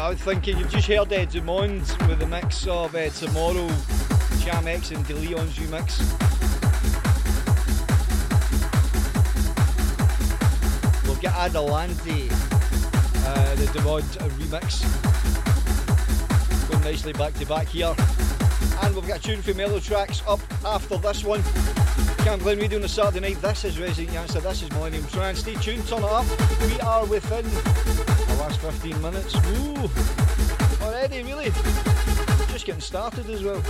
I 0.00 0.08
was 0.08 0.18
thinking. 0.22 0.56
You've 0.56 0.70
just 0.70 0.88
heard 0.88 1.12
Ed 1.12 1.28
Dumonde 1.28 2.08
with 2.08 2.20
the 2.20 2.26
mix 2.26 2.66
of 2.66 2.94
uh, 2.94 3.10
Tomorrow, 3.10 3.68
JamX 4.40 4.96
and 4.96 5.06
De 5.06 5.14
Leon's 5.14 5.58
remix. 5.58 6.00
We'll 11.04 11.16
get 11.16 11.34
Adelante, 11.34 12.30
uh, 12.30 13.54
the 13.56 13.66
Dumonde 13.74 14.16
remix. 14.38 14.80
Going 16.70 16.82
nicely 16.82 17.12
back 17.12 17.34
to 17.34 17.44
back 17.44 17.68
here. 17.68 17.94
And 18.82 18.94
we've 18.94 19.06
got 19.06 19.18
a 19.18 19.22
tune 19.22 19.42
for 19.42 19.52
Mellow 19.52 19.80
Trax 19.80 20.26
up 20.26 20.40
after 20.64 20.96
this 20.96 21.24
one. 21.24 21.42
Cam 22.24 22.38
Glen 22.38 22.58
Radio 22.58 22.78
on 22.78 22.84
a 22.84 22.88
Saturday 22.88 23.20
night. 23.20 23.42
This 23.42 23.66
is 23.66 23.78
Resident 23.78 24.16
Yanzta. 24.16 24.42
This 24.42 24.62
is 24.62 24.70
Millennium 24.70 25.06
Trance. 25.08 25.40
Stay 25.40 25.56
tuned, 25.56 25.86
turn 25.86 25.98
it 25.98 26.04
up. 26.04 26.24
We 26.62 26.80
are 26.80 27.04
within 27.04 27.44
15 28.60 29.00
minutes. 29.00 29.34
Ooh, 29.34 29.90
already, 30.84 31.22
really? 31.22 31.50
Just 32.52 32.66
getting 32.66 32.82
started 32.82 33.28
as 33.30 33.42
well. 33.42 33.62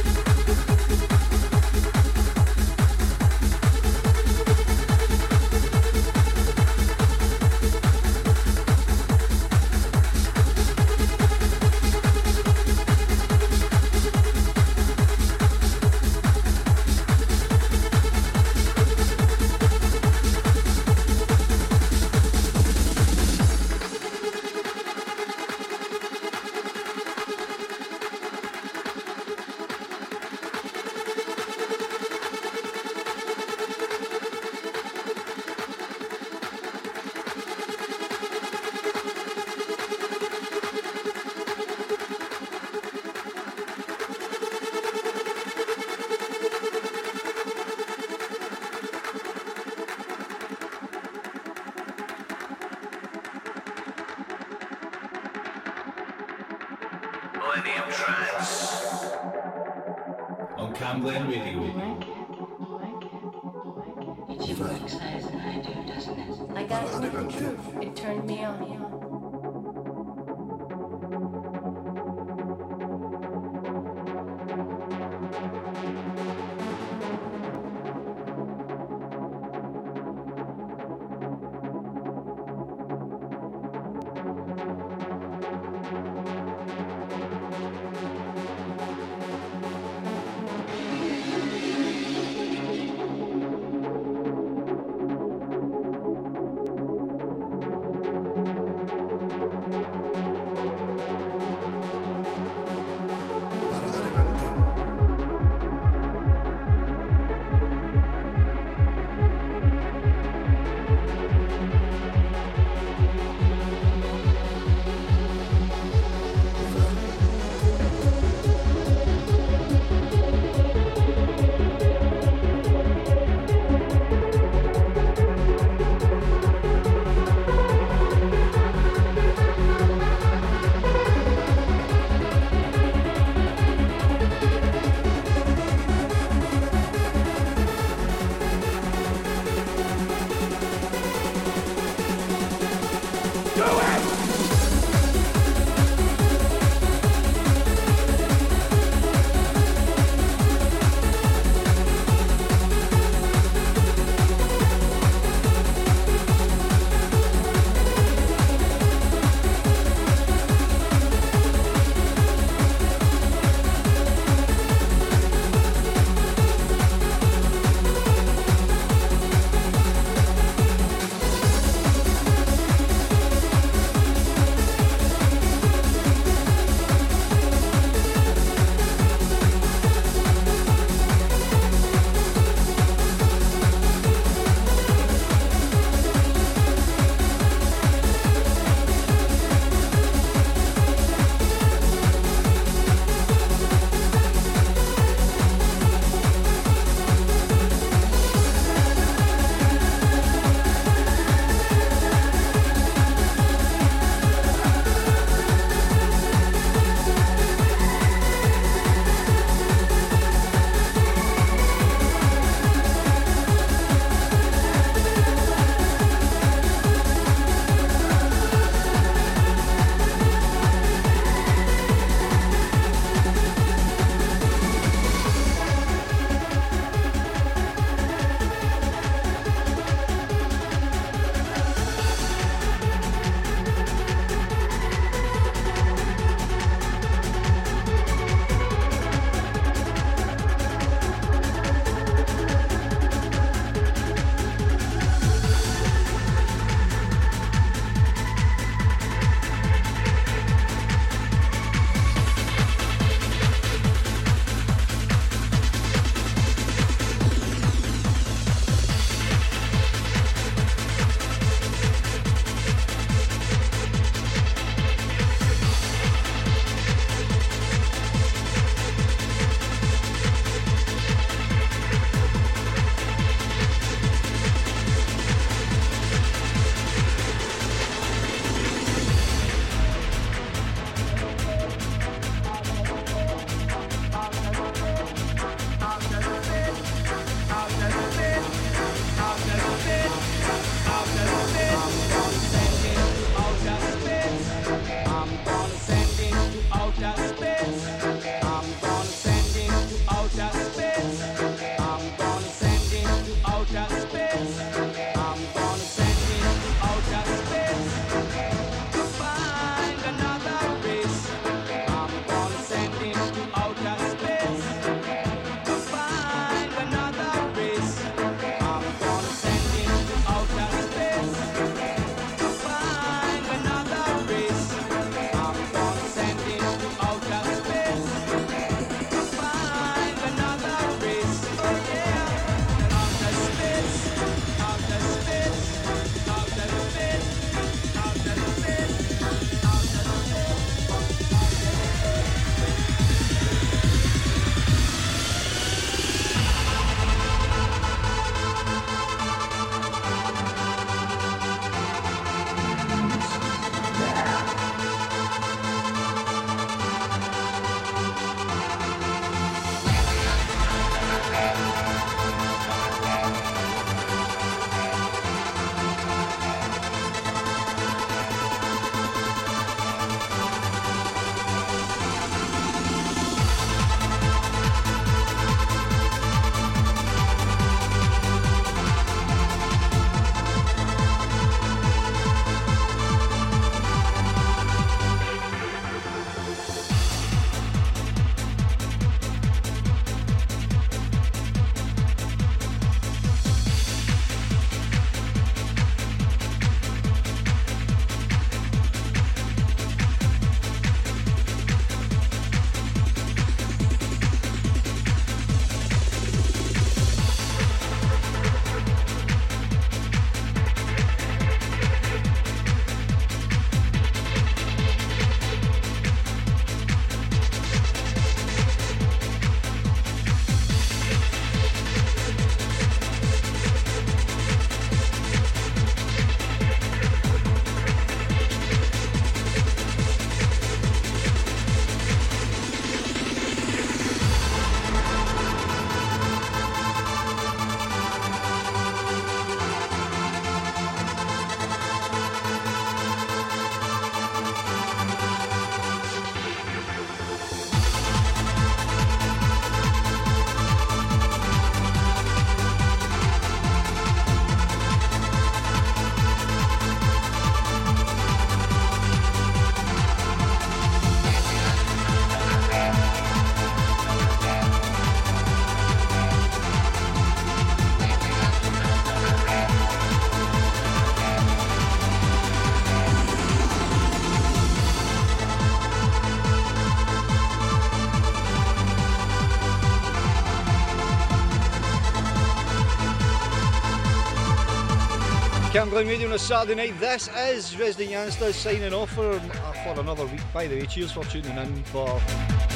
Cam 485.81 485.89
Glen 485.89 486.09
Radio 486.09 486.29
on 486.29 486.35
a 486.35 486.39
Saturday 486.39 486.75
night. 486.75 487.01
This 487.01 487.31
is 487.35 487.75
Resident 487.79 488.11
Yanzta's 488.11 488.55
signing 488.55 488.93
off 488.93 489.13
for, 489.13 489.31
uh, 489.31 489.73
for 489.83 489.99
another 489.99 490.27
week. 490.27 490.43
By 490.53 490.67
the 490.67 490.79
way, 490.79 490.85
cheers 490.85 491.11
for 491.11 491.25
tuning 491.25 491.57
in 491.57 491.83
for 491.85 492.21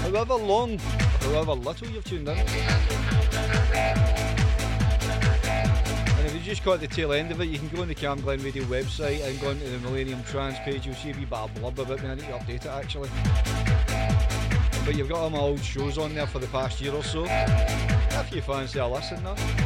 however 0.01 0.37
long, 0.37 0.79
however 1.21 1.53
little 1.53 1.87
you've 1.89 2.05
tuned 2.05 2.29
in. 2.29 2.39
And 2.39 2.49
if 6.27 6.33
you 6.33 6.41
just 6.41 6.65
caught 6.65 6.81
the 6.81 6.87
tail 6.87 7.13
end 7.13 7.31
of 7.31 7.43
it, 7.43 7.49
you 7.51 7.59
can 7.59 7.69
go 7.69 7.83
on 7.83 7.89
the 7.89 7.95
Cam 7.95 8.23
Glen 8.23 8.43
Radio 8.43 8.65
website 8.65 9.23
and 9.23 9.39
go 9.39 9.51
onto 9.51 9.71
the 9.71 9.79
Millennium 9.81 10.25
Trance 10.25 10.59
page. 10.61 10.87
You'll 10.87 10.95
see 10.95 11.11
a 11.11 11.15
wee 11.15 11.27
bit 11.27 11.39
of 11.39 11.53
blurb 11.57 11.79
about 11.79 12.03
me. 12.03 12.09
I 12.09 12.15
need 12.15 12.25
to 12.25 12.33
update 12.33 12.65
it 12.65 12.67
actually. 12.69 13.11
But 14.87 14.97
you've 14.97 15.11
got 15.11 15.19
all 15.19 15.29
my 15.29 15.41
old 15.41 15.61
shows 15.61 15.99
on 15.99 16.15
there 16.15 16.27
for 16.27 16.39
the 16.39 16.47
past 16.47 16.81
year 16.81 16.95
or 16.95 17.05
so. 17.05 17.27
If 17.29 18.33
you 18.35 18.41
fancy 18.41 18.79
a 18.79 18.89
listen, 18.89 19.23
though. 19.23 19.64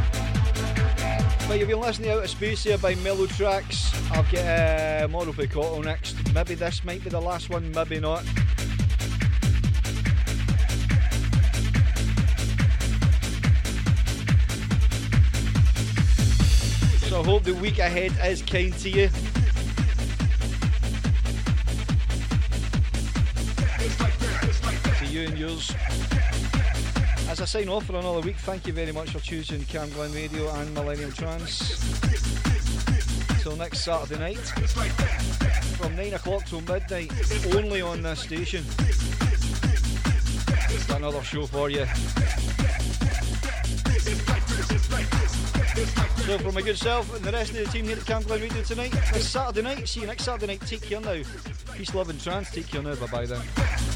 But 1.48 1.58
you've 1.58 1.68
been 1.68 1.80
listening 1.80 2.10
out 2.10 2.22
of 2.22 2.28
space 2.28 2.62
here 2.64 2.76
by 2.76 2.94
Mellow 2.96 3.24
Trax. 3.26 3.90
I've 4.14 4.30
got 4.30 4.44
uh, 4.44 5.08
Mauro 5.08 5.32
Picotto 5.32 5.82
next. 5.82 6.14
Maybe 6.34 6.54
this 6.54 6.84
might 6.84 7.02
be 7.02 7.08
the 7.08 7.18
last 7.18 7.48
one, 7.48 7.72
maybe 7.72 7.98
not. 7.98 8.22
So 17.08 17.22
I 17.22 17.24
hope 17.24 17.44
the 17.44 17.56
week 17.58 17.78
ahead 17.78 18.12
is 18.22 18.42
kind 18.42 18.74
to 18.80 18.90
you. 18.90 19.08
Sign 27.58 27.68
off 27.70 27.86
for 27.86 27.96
another 27.96 28.20
week, 28.20 28.36
thank 28.36 28.68
you 28.68 28.72
very 28.72 28.92
much 28.92 29.10
for 29.10 29.18
choosing 29.18 29.64
Cam 29.64 29.90
Glen 29.90 30.12
Radio 30.12 30.48
and 30.48 30.72
Millennium 30.74 31.10
Trance. 31.10 31.80
Till 33.42 33.56
next 33.56 33.80
Saturday 33.80 34.20
night, 34.20 34.46
from 35.76 35.96
9 35.96 36.14
o'clock 36.14 36.44
till 36.44 36.60
midnight, 36.60 37.10
only 37.56 37.80
on 37.80 38.02
this 38.02 38.20
station. 38.20 38.64
Got 40.86 40.98
another 40.98 41.22
show 41.24 41.46
for 41.46 41.68
you. 41.68 41.84
So, 46.26 46.38
from 46.38 46.54
my 46.54 46.62
good 46.62 46.78
self 46.78 47.12
and 47.16 47.24
the 47.24 47.32
rest 47.32 47.50
of 47.54 47.56
the 47.56 47.72
team 47.72 47.86
here 47.86 47.96
at 47.96 48.06
Cam 48.06 48.22
Glen 48.22 48.40
Radio 48.40 48.62
tonight, 48.62 48.92
Saturday 49.14 49.62
night. 49.62 49.88
See 49.88 50.02
you 50.02 50.06
next 50.06 50.24
Saturday 50.24 50.46
night. 50.46 50.60
Take 50.60 50.82
care 50.82 51.00
now. 51.00 51.22
Peace, 51.74 51.92
love, 51.92 52.08
and 52.08 52.20
trance. 52.20 52.52
Take 52.52 52.68
care 52.68 52.82
now. 52.82 52.94
Bye 52.94 53.06
bye 53.06 53.26
then. 53.26 53.87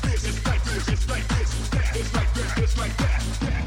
It's 0.75 1.07
like 1.07 1.29
this, 1.29 1.61
it's 1.61 1.75
like 2.15 2.33
this, 2.33 2.57
it's 2.57 2.79
like 2.79 2.97
that, 2.97 3.23
like 3.39 3.51
that. 3.51 3.62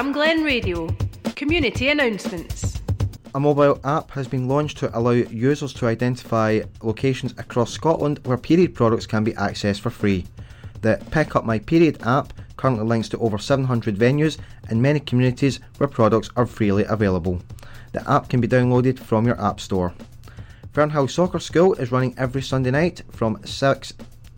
Cam 0.00 0.12
Glen 0.12 0.42
Radio. 0.42 0.88
Community 1.36 1.90
announcements. 1.90 2.80
A 3.34 3.38
mobile 3.38 3.78
app 3.84 4.10
has 4.12 4.26
been 4.26 4.48
launched 4.48 4.78
to 4.78 4.98
allow 4.98 5.10
users 5.10 5.74
to 5.74 5.86
identify 5.88 6.62
locations 6.82 7.32
across 7.32 7.70
Scotland 7.70 8.18
where 8.24 8.38
period 8.38 8.74
products 8.74 9.04
can 9.04 9.24
be 9.24 9.34
accessed 9.34 9.80
for 9.80 9.90
free. 9.90 10.24
The 10.80 11.04
Pick 11.10 11.36
Up 11.36 11.44
My 11.44 11.58
Period 11.58 12.00
app 12.00 12.32
currently 12.56 12.86
links 12.86 13.10
to 13.10 13.18
over 13.18 13.36
700 13.36 13.94
venues 13.94 14.38
in 14.70 14.80
many 14.80 15.00
communities 15.00 15.60
where 15.76 15.86
products 15.86 16.30
are 16.34 16.46
freely 16.46 16.84
available. 16.84 17.42
The 17.92 18.10
app 18.10 18.30
can 18.30 18.40
be 18.40 18.48
downloaded 18.48 18.98
from 18.98 19.26
your 19.26 19.38
App 19.38 19.60
Store. 19.60 19.92
Fernhouse 20.72 21.10
Soccer 21.10 21.40
School 21.40 21.74
is 21.74 21.92
running 21.92 22.14
every 22.16 22.40
Sunday 22.40 22.70
night 22.70 23.02
from 23.10 23.38
6 23.44 23.92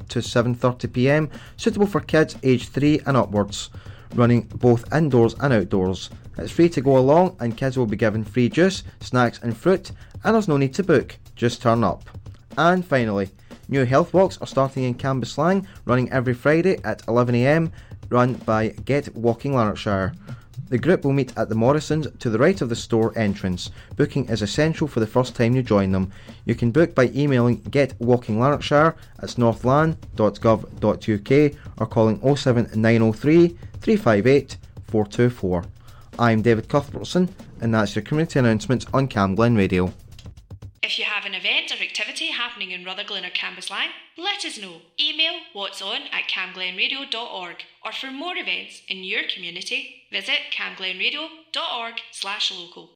to 0.08 0.18
7:30 0.18 0.92
p.m. 0.92 1.30
suitable 1.56 1.86
for 1.86 2.00
kids 2.00 2.34
aged 2.42 2.70
3 2.70 3.02
and 3.06 3.16
upwards, 3.16 3.70
running 4.14 4.42
both 4.42 4.92
indoors 4.92 5.34
and 5.40 5.52
outdoors. 5.52 6.10
It's 6.38 6.52
free 6.52 6.68
to 6.70 6.80
go 6.80 6.98
along 6.98 7.36
and 7.40 7.56
kids 7.56 7.76
will 7.76 7.86
be 7.86 7.96
given 7.96 8.24
free 8.24 8.48
juice, 8.48 8.84
snacks 9.00 9.40
and 9.42 9.56
fruit 9.56 9.92
and 10.24 10.34
there's 10.34 10.48
no 10.48 10.56
need 10.56 10.74
to 10.74 10.82
book, 10.82 11.16
just 11.36 11.62
turn 11.62 11.84
up. 11.84 12.04
And 12.56 12.84
finally, 12.84 13.30
new 13.68 13.84
health 13.84 14.14
walks 14.14 14.38
are 14.38 14.46
starting 14.46 14.84
in 14.84 14.94
Cambuslang, 14.94 15.66
running 15.84 16.10
every 16.12 16.34
Friday 16.34 16.78
at 16.84 17.04
11am, 17.06 17.72
run 18.08 18.34
by 18.34 18.68
Get 18.68 19.14
Walking 19.16 19.54
Lanarkshire. 19.54 20.12
The 20.72 20.78
group 20.78 21.04
will 21.04 21.12
meet 21.12 21.36
at 21.36 21.50
the 21.50 21.54
Morrisons 21.54 22.08
to 22.20 22.30
the 22.30 22.38
right 22.38 22.58
of 22.62 22.70
the 22.70 22.76
store 22.76 23.12
entrance. 23.14 23.70
Booking 23.94 24.30
is 24.30 24.40
essential 24.40 24.88
for 24.88 25.00
the 25.00 25.06
first 25.06 25.36
time 25.36 25.54
you 25.54 25.62
join 25.62 25.92
them. 25.92 26.10
You 26.46 26.54
can 26.54 26.70
book 26.70 26.94
by 26.94 27.10
emailing 27.14 27.60
getwalkinglanarkshire 27.60 28.94
at 29.18 29.36
northlan.gov.uk 29.36 31.58
or 31.76 31.86
calling 31.86 32.36
07903 32.36 33.48
358 33.82 34.56
424. 34.86 35.64
I'm 36.18 36.40
David 36.40 36.70
Cuthbertson 36.70 37.28
and 37.60 37.74
that's 37.74 37.94
your 37.94 38.02
community 38.02 38.38
announcements 38.38 38.86
on 38.94 39.08
Cam 39.08 39.34
Glen 39.34 39.54
Radio. 39.54 39.92
If 40.82 40.98
you 40.98 41.04
have 41.04 41.24
an 41.24 41.34
event 41.34 41.70
or 41.70 41.80
activity 41.80 42.32
happening 42.32 42.72
in 42.72 42.84
Rutherglen 42.84 43.24
or 43.24 43.30
Cambuslang, 43.30 43.90
let 44.16 44.44
us 44.44 44.58
know. 44.58 44.82
Email 44.98 45.34
what's 45.52 45.80
on 45.80 46.02
at 46.10 46.28
camglenradio.org 46.28 47.56
or 47.84 47.92
for 47.92 48.10
more 48.10 48.36
events 48.36 48.82
in 48.88 49.04
your 49.04 49.22
community, 49.32 50.02
visit 50.10 50.50
camglenradio.org 50.52 52.00
slash 52.10 52.50
local. 52.50 52.90